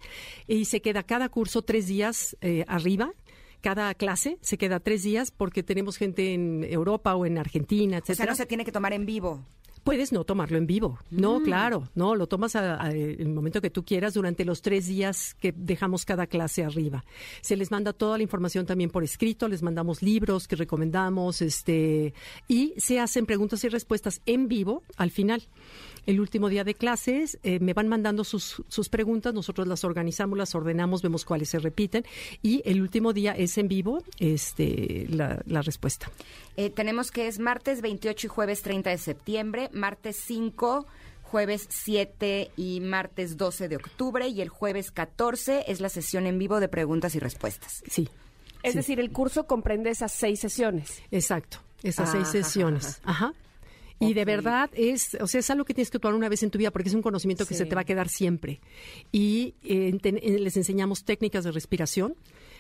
y 0.48 0.66
se 0.66 0.82
queda 0.82 1.04
cada 1.04 1.30
curso 1.30 1.62
tres 1.62 1.86
días 1.86 2.36
eh, 2.42 2.66
arriba. 2.68 3.14
Cada 3.62 3.94
clase 3.94 4.38
se 4.42 4.58
queda 4.58 4.80
tres 4.80 5.04
días 5.04 5.32
porque 5.32 5.64
tenemos 5.64 5.98
gente 5.98 6.34
en 6.34 6.64
Europa 6.64 7.16
o 7.16 7.26
en 7.26 7.38
Argentina, 7.38 7.98
o 7.98 8.00
etcétera. 8.00 8.16
sea, 8.16 8.26
no 8.32 8.36
se 8.36 8.46
tiene 8.46 8.66
que 8.66 8.72
tomar 8.72 8.94
en 8.94 9.06
vivo. 9.06 9.44
Puedes 9.84 10.12
no 10.12 10.24
tomarlo 10.26 10.60
en 10.60 10.68
vivo. 10.68 11.00
No, 11.10 11.40
Mm. 11.40 11.44
claro. 11.44 11.90
No, 11.96 12.14
lo 12.16 12.28
tomas 12.28 12.56
a- 12.56 12.80
a- 12.84 12.92
el 12.92 13.30
momento 13.30 13.62
que 13.62 13.72
tú 13.72 13.84
quieras 13.84 14.14
durante 14.14 14.46
los 14.46 14.62
tres 14.62 14.86
días 14.86 15.34
que 15.40 15.52
dejamos 15.58 16.06
cada 16.06 16.28
clase 16.28 16.64
arriba. 16.64 17.04
Se 17.42 17.56
les 17.58 17.72
manda 17.72 17.92
toda 17.92 18.18
la 18.18 18.22
información 18.24 18.68
también 18.68 18.92
por 18.92 19.04
escrito, 19.04 19.48
les 19.48 19.64
mandamos 19.64 20.04
libros 20.04 20.48
que 20.48 20.56
recomendamos, 20.56 21.42
este, 21.42 22.14
y 22.48 22.76
se 22.78 23.00
hacen 23.00 23.26
preguntas 23.26 23.64
y 23.64 23.70
respuestas 23.70 24.22
en 24.28 24.48
vivo 24.48 24.84
al 24.98 25.10
final. 25.10 25.48
El 26.06 26.20
último 26.20 26.50
día 26.50 26.64
de 26.64 26.74
clases 26.74 27.40
eh, 27.44 27.60
me 27.60 27.74
van 27.74 27.88
mandando 27.88 28.24
sus, 28.24 28.64
sus 28.68 28.90
preguntas, 28.90 29.34
nosotros 29.34 29.68
las 29.68 29.84
organizamos, 29.84 30.38
las 30.38 30.56
ordenamos, 30.56 31.02
vemos 31.02 31.26
cuáles 31.26 31.50
se 31.50 31.60
repiten 31.60 32.04
y 32.42 32.62
el 32.66 32.82
último 32.82 33.14
día 33.14 33.34
es 33.34 33.58
en 33.58 33.68
vivo 33.68 34.04
este, 34.20 35.08
la, 35.10 35.42
la 35.46 35.62
respuesta. 35.62 36.10
Eh, 36.58 36.70
tenemos 36.70 37.12
que 37.12 37.28
es 37.28 37.40
martes 37.40 37.82
28 37.82 38.28
y 38.28 38.30
jueves 38.30 38.62
30 38.62 38.90
de 38.90 38.98
septiembre, 38.98 39.70
martes 39.74 40.18
5, 40.26 40.88
jueves 41.24 41.68
7 41.70 42.52
y 42.58 42.82
martes 42.82 43.38
12 43.38 43.70
de 43.70 43.78
octubre 43.78 44.28
y 44.28 44.42
el 44.42 44.50
jueves 44.50 44.92
14 44.92 45.66
es 45.68 45.80
la 45.80 45.90
sesión 45.90 46.26
en 46.26 46.38
vivo 46.38 46.60
de 46.60 46.68
preguntas 46.68 47.16
y 47.16 47.20
respuestas. 47.20 47.84
Sí. 47.90 48.10
Es 48.64 48.74
sí. 48.74 48.78
decir, 48.78 49.00
el 49.00 49.12
curso 49.12 49.48
comprende 49.48 49.90
esas 49.90 50.12
seis 50.12 50.40
sesiones. 50.40 51.02
Exacto, 51.10 51.60
esas 51.84 52.10
Ajá, 52.10 52.18
seis 52.18 52.28
sesiones. 52.28 53.02
Ajá. 53.04 53.34
Y 54.02 54.14
de 54.14 54.26
verdad 54.26 54.70
es, 54.74 55.16
o 55.20 55.28
sea, 55.28 55.40
es 55.40 55.50
algo 55.50 55.64
que 55.64 55.74
tienes 55.74 55.92
que 55.92 56.00
tomar 56.00 56.16
una 56.16 56.28
vez 56.28 56.44
en 56.44 56.50
tu 56.50 56.58
vida 56.58 56.72
porque 56.72 56.90
es 56.90 56.96
un 56.96 57.02
conocimiento 57.02 57.46
que 57.46 57.54
se 57.54 57.66
te 57.66 57.76
va 57.76 57.82
a 57.82 57.86
quedar 57.86 58.10
siempre. 58.10 58.60
Y 59.12 59.54
eh, 59.64 59.98
eh, 60.04 60.40
les 60.40 60.58
enseñamos 60.58 61.04
técnicas 61.04 61.44
de 61.44 61.52
respiración. 61.52 62.16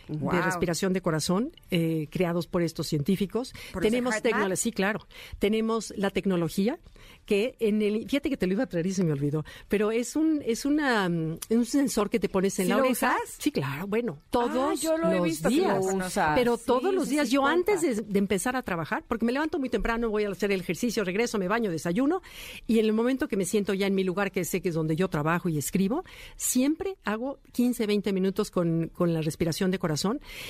Wow. 0.08 0.32
de 0.34 0.42
respiración 0.42 0.94
de 0.94 1.02
corazón, 1.02 1.52
eh, 1.70 2.08
creados 2.12 2.48
por 2.48 2.62
estos 2.62 2.88
científicos. 2.88 3.54
¿Por 3.72 3.84
ese 3.84 3.92
Tenemos 3.92 4.22
tecnología, 4.22 4.56
sí, 4.56 4.72
claro. 4.72 5.08
Tenemos 5.40 5.94
la 5.98 6.10
tecnología 6.10 6.80
que 7.26 7.56
en 7.60 7.82
el, 7.82 8.08
fíjate 8.10 8.30
que 8.30 8.38
te 8.38 8.48
lo 8.48 8.54
iba 8.54 8.64
a 8.64 8.68
traer 8.68 8.88
y 8.88 8.94
se 8.94 9.04
me 9.04 9.12
olvidó, 9.12 9.46
pero 9.68 9.92
es 9.92 10.16
un, 10.16 10.42
es 10.46 10.66
una, 10.66 11.08
mm, 11.08 11.38
un 11.50 11.66
sensor 11.66 12.10
que 12.10 12.20
te 12.20 12.30
pones 12.30 12.58
en 12.60 12.66
¿Sí 12.66 12.70
la 12.70 12.78
lo 12.78 12.84
oreja. 12.84 13.16
usas? 13.18 13.36
Sí, 13.38 13.52
claro, 13.52 13.88
bueno, 13.88 14.20
todos 14.30 14.72
Ah, 14.72 14.74
yo 14.82 14.98
lo 14.98 15.12
he 15.12 15.16
los 15.18 15.24
visto 15.24 15.50
que 15.50 15.56
días. 15.56 15.86
lo 15.86 16.06
usas. 16.06 16.32
Pero 16.36 16.58
Sí, 16.58 16.64
todos 16.66 16.94
los 16.94 17.10
días, 17.10 17.30
yo 17.30 17.42
cuenta. 17.42 17.74
antes 17.74 17.98
de, 17.98 18.04
de 18.04 18.20
empezar 18.20 18.56
a 18.56 18.64
trabajar, 18.64 19.04
porque 19.08 19.26
me 19.26 19.32
levanto 19.32 19.60
muy 19.60 19.70
temprano, 19.70 20.10
voy 20.10 20.24
a 20.26 20.30
hacer 20.30 20.52
el 20.52 20.62
ejercicio, 20.62 21.04
regreso, 21.04 21.38
me 21.38 21.48
baño, 21.48 21.70
desayuno, 21.72 22.22
y 22.68 22.80
en 22.80 22.86
el 22.86 22.94
momento 22.94 23.28
que 23.28 23.38
me 23.38 23.46
siento 23.46 23.74
ya 23.74 23.88
en 23.88 23.96
mi 23.96 24.04
lugar, 24.04 24.32
que 24.32 24.44
sé 24.44 24.62
que 24.62 24.70
es 24.70 24.76
donde 24.76 24.96
yo 24.96 25.08
trabajo 25.08 25.48
y 25.48 25.58
escribo, 25.58 26.04
siempre 26.36 26.98
hago 27.04 27.40
15, 27.54 27.86
20 27.88 28.14
minutos 28.14 28.52
con, 28.52 28.90
con 28.94 29.14
la 29.14 29.22
respiración 29.22 29.70
de 29.72 29.80
corazón, 29.80 29.91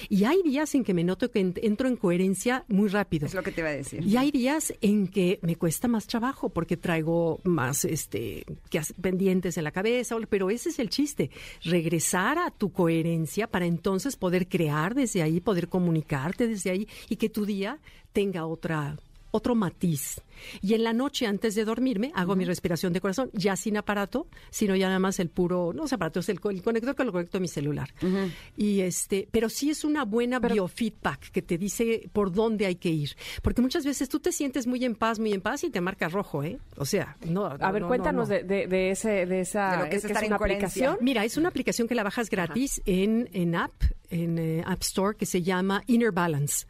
y 0.10 0.24
hay 0.26 0.42
días 0.44 0.74
en 0.76 0.84
que 0.84 0.94
me 0.94 1.04
noto 1.04 1.32
que 1.32 1.40
en- 1.40 1.54
entro 1.62 1.88
en 1.88 1.96
coherencia 1.96 2.64
muy 2.68 2.90
rápido. 2.90 3.26
Es 3.28 3.34
lo 3.34 3.44
que 3.44 3.52
te 3.52 3.62
iba 3.62 3.70
a 3.70 3.74
decir. 3.74 4.06
Y 4.06 4.18
hay 4.18 4.32
días 4.32 4.74
en 4.82 5.08
que 5.08 5.40
me 5.42 5.56
cuesta 5.56 5.88
más 5.88 6.08
trabajo 6.08 6.50
porque 6.50 6.78
traigo 6.78 7.40
más 7.44 7.86
este 7.86 8.46
que 8.70 8.82
pendientes 9.02 9.58
en 9.58 9.64
la 9.64 9.72
cabeza, 9.72 10.16
pero 10.30 10.50
ese 10.50 10.70
es 10.70 10.80
el 10.80 10.90
chiste, 10.90 11.30
regresar 11.64 12.38
a 12.38 12.52
tu 12.52 12.72
coherencia 12.72 13.48
para 13.48 13.66
entonces 13.66 14.16
poder 14.16 14.48
crear 14.48 14.96
desde 14.96 15.22
ahí, 15.22 15.40
poder 15.40 15.68
comunicarte 15.70 16.48
desde 16.48 16.70
ahí 16.72 16.88
y 17.10 17.16
que 17.16 17.30
tu 17.30 17.46
día 17.46 17.80
tenga 18.14 18.46
otra 18.46 18.98
otro 19.32 19.56
matiz. 19.56 20.22
Y 20.62 20.74
en 20.74 20.84
la 20.84 20.94
noche 20.94 21.28
antes 21.28 21.54
de 21.56 21.66
dormirme 21.66 22.12
hago 22.16 22.36
mi 22.36 22.46
respiración 22.46 22.94
de 22.94 23.02
corazón, 23.02 23.30
ya 23.34 23.56
sin 23.56 23.78
aparato, 23.78 24.28
sino 24.50 24.76
ya 24.76 24.88
nada 24.88 25.00
más 25.00 25.20
el 25.20 25.30
puro, 25.30 25.72
no 25.74 25.86
es 25.86 25.94
aparato, 25.94 26.20
es 26.20 26.30
el, 26.30 26.40
co- 26.40 26.50
el 26.50 26.62
conector 26.64 26.96
que 26.96 27.04
lo 27.04 27.12
conecto 27.12 27.38
a 27.38 27.42
mi 27.42 27.48
celular. 27.48 27.90
Y 28.58 28.82
este, 28.82 29.28
pero 29.32 29.50
sí 29.50 29.70
es 29.70 29.84
una 29.84 30.04
buena 30.06 30.40
biofeedback 30.40 31.32
que 31.32 31.42
te 31.42 31.58
dice 31.58 32.10
por 32.12 32.32
dónde 32.32 32.66
hay 32.66 32.76
que 32.76 32.90
ir, 32.90 33.16
porque 33.42 33.62
muchas 33.62 33.86
veces 33.86 34.10
tú 34.10 34.20
te 34.20 34.32
sientes 34.32 34.66
muy 34.68 34.84
en 34.84 34.96
paz, 34.96 35.20
muy 35.20 35.32
en 35.34 35.42
paz 35.42 35.64
y 35.64 35.70
te 35.70 35.80
marca 35.82 36.10
rojo, 36.10 36.44
¿eh? 36.44 36.58
O 36.78 36.86
sea, 36.86 37.18
no. 37.28 37.46
A 37.46 37.58
no, 37.58 37.72
ver, 37.72 37.82
no, 37.84 37.88
cuéntanos 37.88 38.30
no, 38.30 38.36
no. 38.36 38.42
De, 38.42 38.44
de, 38.44 38.68
de 38.68 38.92
ese, 38.92 39.26
de 39.26 39.42
esa, 39.42 39.72
De 39.72 39.84
lo 39.84 39.90
que 39.90 39.96
es 39.98 40.02
que 40.06 40.08
estar 40.14 40.26
una 40.26 40.36
aplicación. 40.38 40.98
Mira, 41.02 41.24
es 41.24 41.38
una 41.38 41.50
aplicación 41.50 41.88
que 41.88 41.96
la 41.96 42.04
bajas 42.04 42.30
gratis 42.30 42.82
en, 42.86 43.30
en 43.34 43.56
App, 43.56 43.74
en 44.10 44.40
eh, 44.40 44.64
App 44.66 44.82
Store, 44.82 45.16
que 45.16 45.26
se 45.26 45.42
llama 45.44 45.84
Inner 45.88 46.12
Balance. 46.12 46.66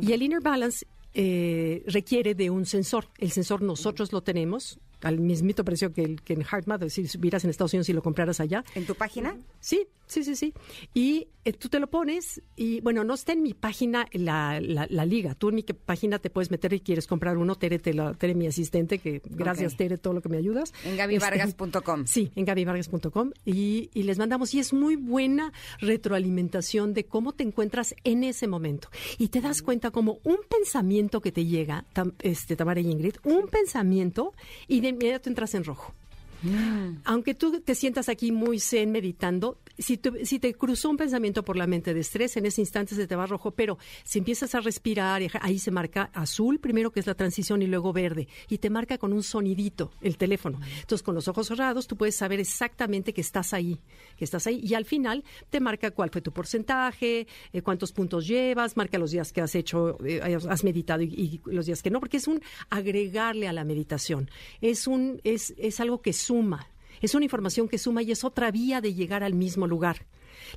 Y 0.00 0.12
el 0.12 0.22
Inner 0.22 0.40
Balance 0.40 0.86
eh, 1.14 1.82
requiere 1.86 2.34
de 2.34 2.50
un 2.50 2.66
sensor. 2.66 3.06
El 3.18 3.30
sensor 3.30 3.62
nosotros 3.62 4.12
lo 4.12 4.22
tenemos 4.22 4.78
al 5.02 5.18
mismito 5.18 5.64
precio 5.64 5.92
que, 5.92 6.02
el, 6.02 6.22
que 6.22 6.34
en 6.34 6.42
HeartMath, 6.42 6.88
si 6.88 7.06
vieras 7.18 7.44
en 7.44 7.50
Estados 7.50 7.72
Unidos 7.72 7.88
y 7.88 7.92
lo 7.92 8.02
compraras 8.02 8.40
allá. 8.40 8.64
¿En 8.74 8.86
tu 8.86 8.94
página? 8.94 9.36
Sí, 9.60 9.86
sí, 10.06 10.24
sí, 10.24 10.36
sí. 10.36 10.54
Y 10.94 11.28
eh, 11.44 11.52
tú 11.52 11.68
te 11.68 11.80
lo 11.80 11.88
pones 11.88 12.42
y, 12.56 12.80
bueno, 12.80 13.04
no 13.04 13.14
está 13.14 13.32
en 13.32 13.42
mi 13.42 13.54
página 13.54 14.06
la, 14.12 14.60
la, 14.60 15.04
liga. 15.06 15.34
Tú 15.34 15.48
en 15.48 15.54
mi 15.56 15.62
página 15.62 16.18
te 16.18 16.28
puedes 16.28 16.50
meter 16.50 16.72
y 16.72 16.80
quieres 16.80 17.06
comprar 17.06 17.38
uno. 17.38 17.54
Tere, 17.54 17.78
te 17.78 17.94
Tere 18.18 18.34
mi 18.34 18.46
asistente, 18.46 18.98
que 18.98 19.22
gracias, 19.24 19.76
Tere, 19.76 19.98
todo 19.98 20.12
lo 20.12 20.20
que 20.20 20.28
me 20.28 20.36
ayudas. 20.36 20.72
En 20.84 20.96
gabivargas.com. 20.96 22.00
Este, 22.02 22.12
sí, 22.12 22.32
en 22.36 22.44
gabivargas.com. 22.44 23.30
Y, 23.44 23.90
y 23.94 24.02
les 24.02 24.18
mandamos. 24.18 24.54
Y 24.54 24.60
es 24.60 24.72
muy 24.72 24.96
buena 24.96 25.52
retroalimentación 25.78 26.92
de 26.92 27.04
cómo 27.04 27.32
te 27.32 27.44
encuentras 27.44 27.94
en 28.04 28.24
ese 28.24 28.46
momento. 28.46 28.88
Y 29.18 29.28
te 29.28 29.40
das 29.40 29.62
cuenta 29.62 29.90
como 29.90 30.18
un 30.24 30.38
pensamiento 30.48 31.20
que 31.20 31.32
te 31.32 31.46
llega, 31.46 31.86
este, 32.20 32.56
Tamara 32.56 32.80
y 32.80 32.90
Ingrid, 32.90 33.14
un 33.24 33.48
pensamiento 33.48 34.34
y 34.68 34.80
de 34.80 34.89
inmediato 34.90 35.28
entras 35.28 35.54
en 35.54 35.64
rojo. 35.64 35.94
Mm. 36.42 37.02
Aunque 37.04 37.34
tú 37.34 37.60
te 37.60 37.74
sientas 37.74 38.08
aquí 38.08 38.32
muy 38.32 38.60
zen 38.60 38.90
meditando, 38.90 39.58
si, 39.78 40.00
si 40.24 40.38
te 40.38 40.54
cruzó 40.54 40.90
un 40.90 40.96
pensamiento 40.96 41.44
por 41.44 41.56
la 41.56 41.66
mente 41.66 41.94
de 41.94 42.00
estrés, 42.00 42.36
en 42.36 42.46
ese 42.46 42.60
instante 42.60 42.94
se 42.94 43.06
te 43.06 43.16
va 43.16 43.26
rojo, 43.26 43.52
pero 43.52 43.78
si 44.04 44.18
empiezas 44.18 44.54
a 44.54 44.60
respirar, 44.60 45.22
ahí 45.40 45.58
se 45.58 45.70
marca 45.70 46.10
azul 46.12 46.60
primero, 46.60 46.90
que 46.90 47.00
es 47.00 47.06
la 47.06 47.14
transición, 47.14 47.62
y 47.62 47.66
luego 47.66 47.92
verde, 47.92 48.28
y 48.48 48.58
te 48.58 48.70
marca 48.70 48.98
con 48.98 49.12
un 49.12 49.22
sonidito 49.22 49.92
el 50.00 50.16
teléfono. 50.16 50.60
Entonces, 50.80 51.02
con 51.02 51.14
los 51.14 51.28
ojos 51.28 51.48
cerrados, 51.48 51.86
tú 51.86 51.96
puedes 51.96 52.16
saber 52.16 52.40
exactamente 52.40 53.12
que 53.12 53.20
estás 53.20 53.52
ahí, 53.54 53.80
que 54.16 54.24
estás 54.24 54.46
ahí, 54.46 54.60
y 54.62 54.74
al 54.74 54.84
final 54.84 55.24
te 55.48 55.60
marca 55.60 55.90
cuál 55.90 56.10
fue 56.10 56.20
tu 56.20 56.32
porcentaje, 56.32 57.26
eh, 57.52 57.62
cuántos 57.62 57.92
puntos 57.92 58.26
llevas, 58.26 58.76
marca 58.76 58.98
los 58.98 59.10
días 59.10 59.32
que 59.32 59.40
has 59.40 59.54
hecho, 59.54 59.98
eh, 60.04 60.20
has 60.20 60.64
meditado 60.64 61.02
y, 61.02 61.40
los 61.46 61.66
días 61.66 61.82
que 61.82 61.90
no, 61.90 62.00
porque 62.00 62.18
es 62.18 62.28
un 62.28 62.42
agregarle 62.68 63.48
a 63.48 63.52
la 63.52 63.64
meditación, 63.64 64.30
es 64.60 64.86
un 64.86 65.20
es, 65.24 65.54
es 65.58 65.80
algo 65.80 66.02
que 66.02 66.12
suma 66.30 66.68
es 67.00 67.14
una 67.14 67.24
información 67.24 67.68
que 67.68 67.78
suma 67.78 68.02
y 68.02 68.12
es 68.12 68.24
otra 68.24 68.50
vía 68.50 68.80
de 68.80 68.94
llegar 68.94 69.24
al 69.24 69.34
mismo 69.34 69.66
lugar. 69.66 70.06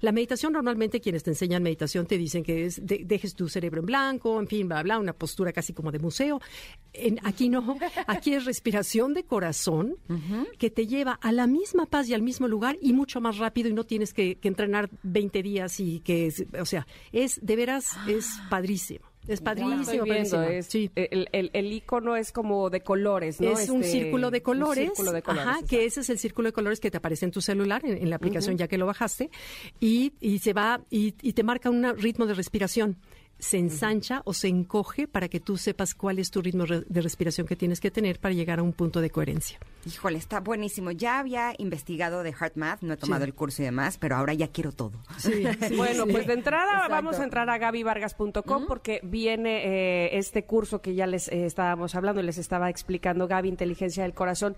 La 0.02 0.12
meditación 0.12 0.54
normalmente 0.54 1.02
quienes 1.02 1.24
te 1.24 1.32
enseñan 1.32 1.64
meditación 1.64 2.06
te 2.06 2.18
dicen 2.18 2.44
que 2.44 2.66
es 2.66 2.82
dejes 2.84 3.34
tu 3.34 3.50
cerebro 3.50 3.80
en 3.80 3.86
blanco, 3.86 4.40
en 4.40 4.48
fin, 4.48 4.68
bla, 4.68 4.84
bla, 4.84 5.00
una 5.00 5.14
postura 5.14 5.52
casi 5.52 5.74
como 5.74 5.92
de 5.92 6.00
museo. 6.00 6.42
En, 6.94 7.20
aquí 7.24 7.50
no, 7.50 7.78
aquí 8.08 8.34
es 8.34 8.46
respiración 8.46 9.14
de 9.14 9.24
corazón 9.24 9.96
que 10.58 10.70
te 10.70 10.86
lleva 10.86 11.14
a 11.14 11.32
la 11.32 11.48
misma 11.48 11.86
paz 11.86 12.08
y 12.10 12.14
al 12.14 12.22
mismo 12.22 12.48
lugar 12.48 12.78
y 12.82 12.94
mucho 12.94 13.20
más 13.20 13.38
rápido 13.38 13.70
y 13.70 13.74
no 13.74 13.84
tienes 13.84 14.14
que, 14.14 14.36
que 14.36 14.48
entrenar 14.48 14.90
20 15.04 15.42
días 15.42 15.80
y 15.80 16.02
que, 16.02 16.32
o 16.60 16.66
sea, 16.66 16.86
es 17.12 17.40
de 17.42 17.56
veras, 17.56 17.98
es 18.08 18.28
padrísimo. 18.50 19.13
Es 19.28 19.42
padrísimo. 19.42 20.06
el, 20.96 21.50
el, 21.54 21.74
icono 21.74 22.16
es 22.16 22.32
como 22.32 22.70
de 22.70 22.82
colores, 22.82 23.40
¿no? 23.40 23.52
Es 23.52 23.70
un 23.70 23.82
este, 23.82 24.00
círculo 24.00 24.32
de 24.32 24.42
colores. 24.42 24.92
Ajá, 25.26 25.60
que 25.68 25.86
ese 25.86 26.02
es 26.02 26.10
el 26.10 26.20
círculo 26.20 26.50
de 26.50 26.54
colores 26.54 26.80
que 26.80 26.92
te 26.92 26.98
aparece 26.98 27.26
en 27.26 27.32
tu 27.32 27.42
celular, 27.42 27.82
en, 27.86 28.10
la 28.10 28.18
aplicación 28.18 28.58
ya 28.58 28.68
que 28.68 28.78
lo 28.78 28.86
bajaste, 28.86 29.30
y, 29.80 30.14
y 30.20 30.40
se 30.40 30.54
va 30.54 30.82
y, 30.90 31.16
y 31.22 31.34
te 31.34 31.44
marca 31.44 31.70
un 31.70 31.98
ritmo 31.98 32.26
de 32.26 32.34
respiración 32.34 32.98
se 33.44 33.58
ensancha 33.58 34.22
o 34.24 34.34
se 34.34 34.48
encoge 34.48 35.06
para 35.06 35.28
que 35.28 35.42
tú 35.42 35.58
sepas 35.58 35.94
cuál 35.94 36.18
es 36.18 36.32
tu 36.32 36.42
ritmo 36.42 36.64
de 36.66 37.02
respiración 37.02 37.46
que 37.46 37.58
tienes 37.58 37.82
que 37.82 37.92
tener 37.92 38.20
para 38.20 38.34
llegar 38.34 38.60
a 38.60 38.64
un 38.64 38.72
punto 38.72 39.02
de 39.02 39.10
coherencia. 39.10 39.60
Híjole, 39.86 40.18
está 40.18 40.40
buenísimo. 40.40 40.92
Ya 40.92 41.20
había 41.20 41.54
investigado 41.58 42.24
de 42.24 42.32
HeartMath, 42.32 42.82
no 42.84 42.94
he 42.94 42.98
tomado 42.98 43.26
el 43.26 43.34
curso 43.34 43.62
y 43.62 43.66
demás, 43.66 43.98
pero 43.98 44.16
ahora 44.16 44.34
ya 44.34 44.48
quiero 44.48 44.72
todo. 44.72 44.94
bueno, 45.76 46.08
pues 46.08 46.26
de 46.26 46.34
entrada 46.34 46.88
vamos 46.88 47.20
a 47.20 47.26
entrar 47.26 47.50
a 47.50 47.58
gabyvargas.com 47.58 48.66
porque 48.66 49.02
viene 49.04 49.66
eh, 49.66 50.18
este 50.18 50.46
curso 50.46 50.82
que 50.82 50.96
ya 50.96 51.06
les 51.06 51.28
eh, 51.28 51.46
estábamos 51.46 51.96
hablando 51.96 52.22
y 52.22 52.24
les 52.24 52.38
estaba 52.38 52.70
explicando 52.70 53.28
Gaby, 53.28 53.50
Inteligencia 53.50 54.04
del 54.04 54.14
Corazón, 54.14 54.56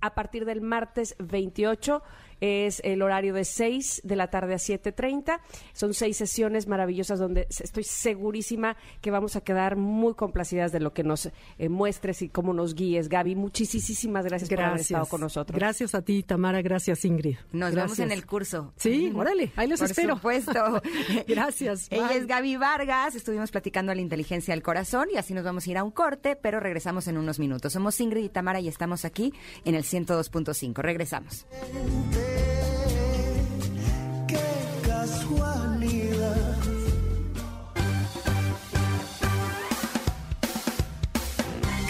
a 0.00 0.14
partir 0.14 0.44
del 0.44 0.60
martes 0.60 1.16
28 1.18 2.02
es 2.40 2.80
el 2.84 3.02
horario 3.02 3.34
de 3.34 3.44
6 3.44 4.02
de 4.04 4.16
la 4.16 4.28
tarde 4.28 4.54
a 4.54 4.58
7.30. 4.58 5.40
Son 5.72 5.94
seis 5.94 6.16
sesiones 6.16 6.66
maravillosas 6.66 7.18
donde 7.18 7.46
estoy 7.48 7.84
segurísima 7.84 8.76
que 9.00 9.10
vamos 9.10 9.36
a 9.36 9.40
quedar 9.40 9.76
muy 9.76 10.14
complacidas 10.14 10.72
de 10.72 10.80
lo 10.80 10.92
que 10.92 11.04
nos 11.04 11.26
eh, 11.58 11.68
muestres 11.68 12.22
y 12.22 12.28
cómo 12.28 12.52
nos 12.52 12.74
guíes. 12.74 13.08
Gaby, 13.08 13.34
muchísimas 13.34 14.24
gracias, 14.24 14.48
por 14.50 14.60
haber 14.60 14.80
estado 14.80 15.06
con 15.06 15.20
nosotros. 15.20 15.58
Gracias 15.58 15.94
a 15.94 16.02
ti, 16.02 16.22
Tamara. 16.22 16.62
Gracias, 16.62 17.04
Ingrid. 17.04 17.36
Nos 17.52 17.74
vemos 17.74 17.98
en 17.98 18.12
el 18.12 18.26
curso. 18.26 18.72
Sí, 18.76 19.12
órale, 19.14 19.52
ahí 19.56 19.68
los 19.68 19.80
espero. 19.80 20.18
Por 20.18 20.34
supuesto. 20.42 20.82
gracias. 21.28 21.86
Ella 21.90 22.14
es 22.14 22.26
Gaby 22.26 22.56
Vargas. 22.56 23.14
Estuvimos 23.14 23.50
platicando 23.50 23.92
a 23.92 23.94
la 23.94 24.00
inteligencia 24.00 24.54
del 24.54 24.62
corazón 24.62 25.08
y 25.12 25.16
así 25.16 25.34
nos 25.34 25.44
vamos 25.44 25.66
a 25.66 25.70
ir 25.70 25.78
a 25.78 25.84
un 25.84 25.90
corte, 25.90 26.36
pero 26.36 26.60
regresamos 26.60 27.08
en 27.08 27.18
unos 27.18 27.38
minutos. 27.38 27.72
Somos 27.72 28.00
Ingrid 28.00 28.24
y 28.24 28.28
Tamara 28.28 28.60
y 28.60 28.68
estamos 28.68 29.04
aquí 29.04 29.32
en 29.64 29.74
el 29.74 29.84
102.5. 29.84 30.74
Regresamos. 30.82 31.46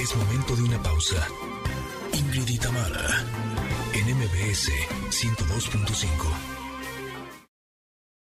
Es 0.00 0.16
momento 0.16 0.56
de 0.56 0.62
una 0.62 0.82
pausa. 0.82 1.26
Ingrid 2.14 2.48
y 2.48 2.58
Tamara, 2.58 3.24
en 3.92 4.16
MBS 4.16 4.70
102.5. 5.10 6.67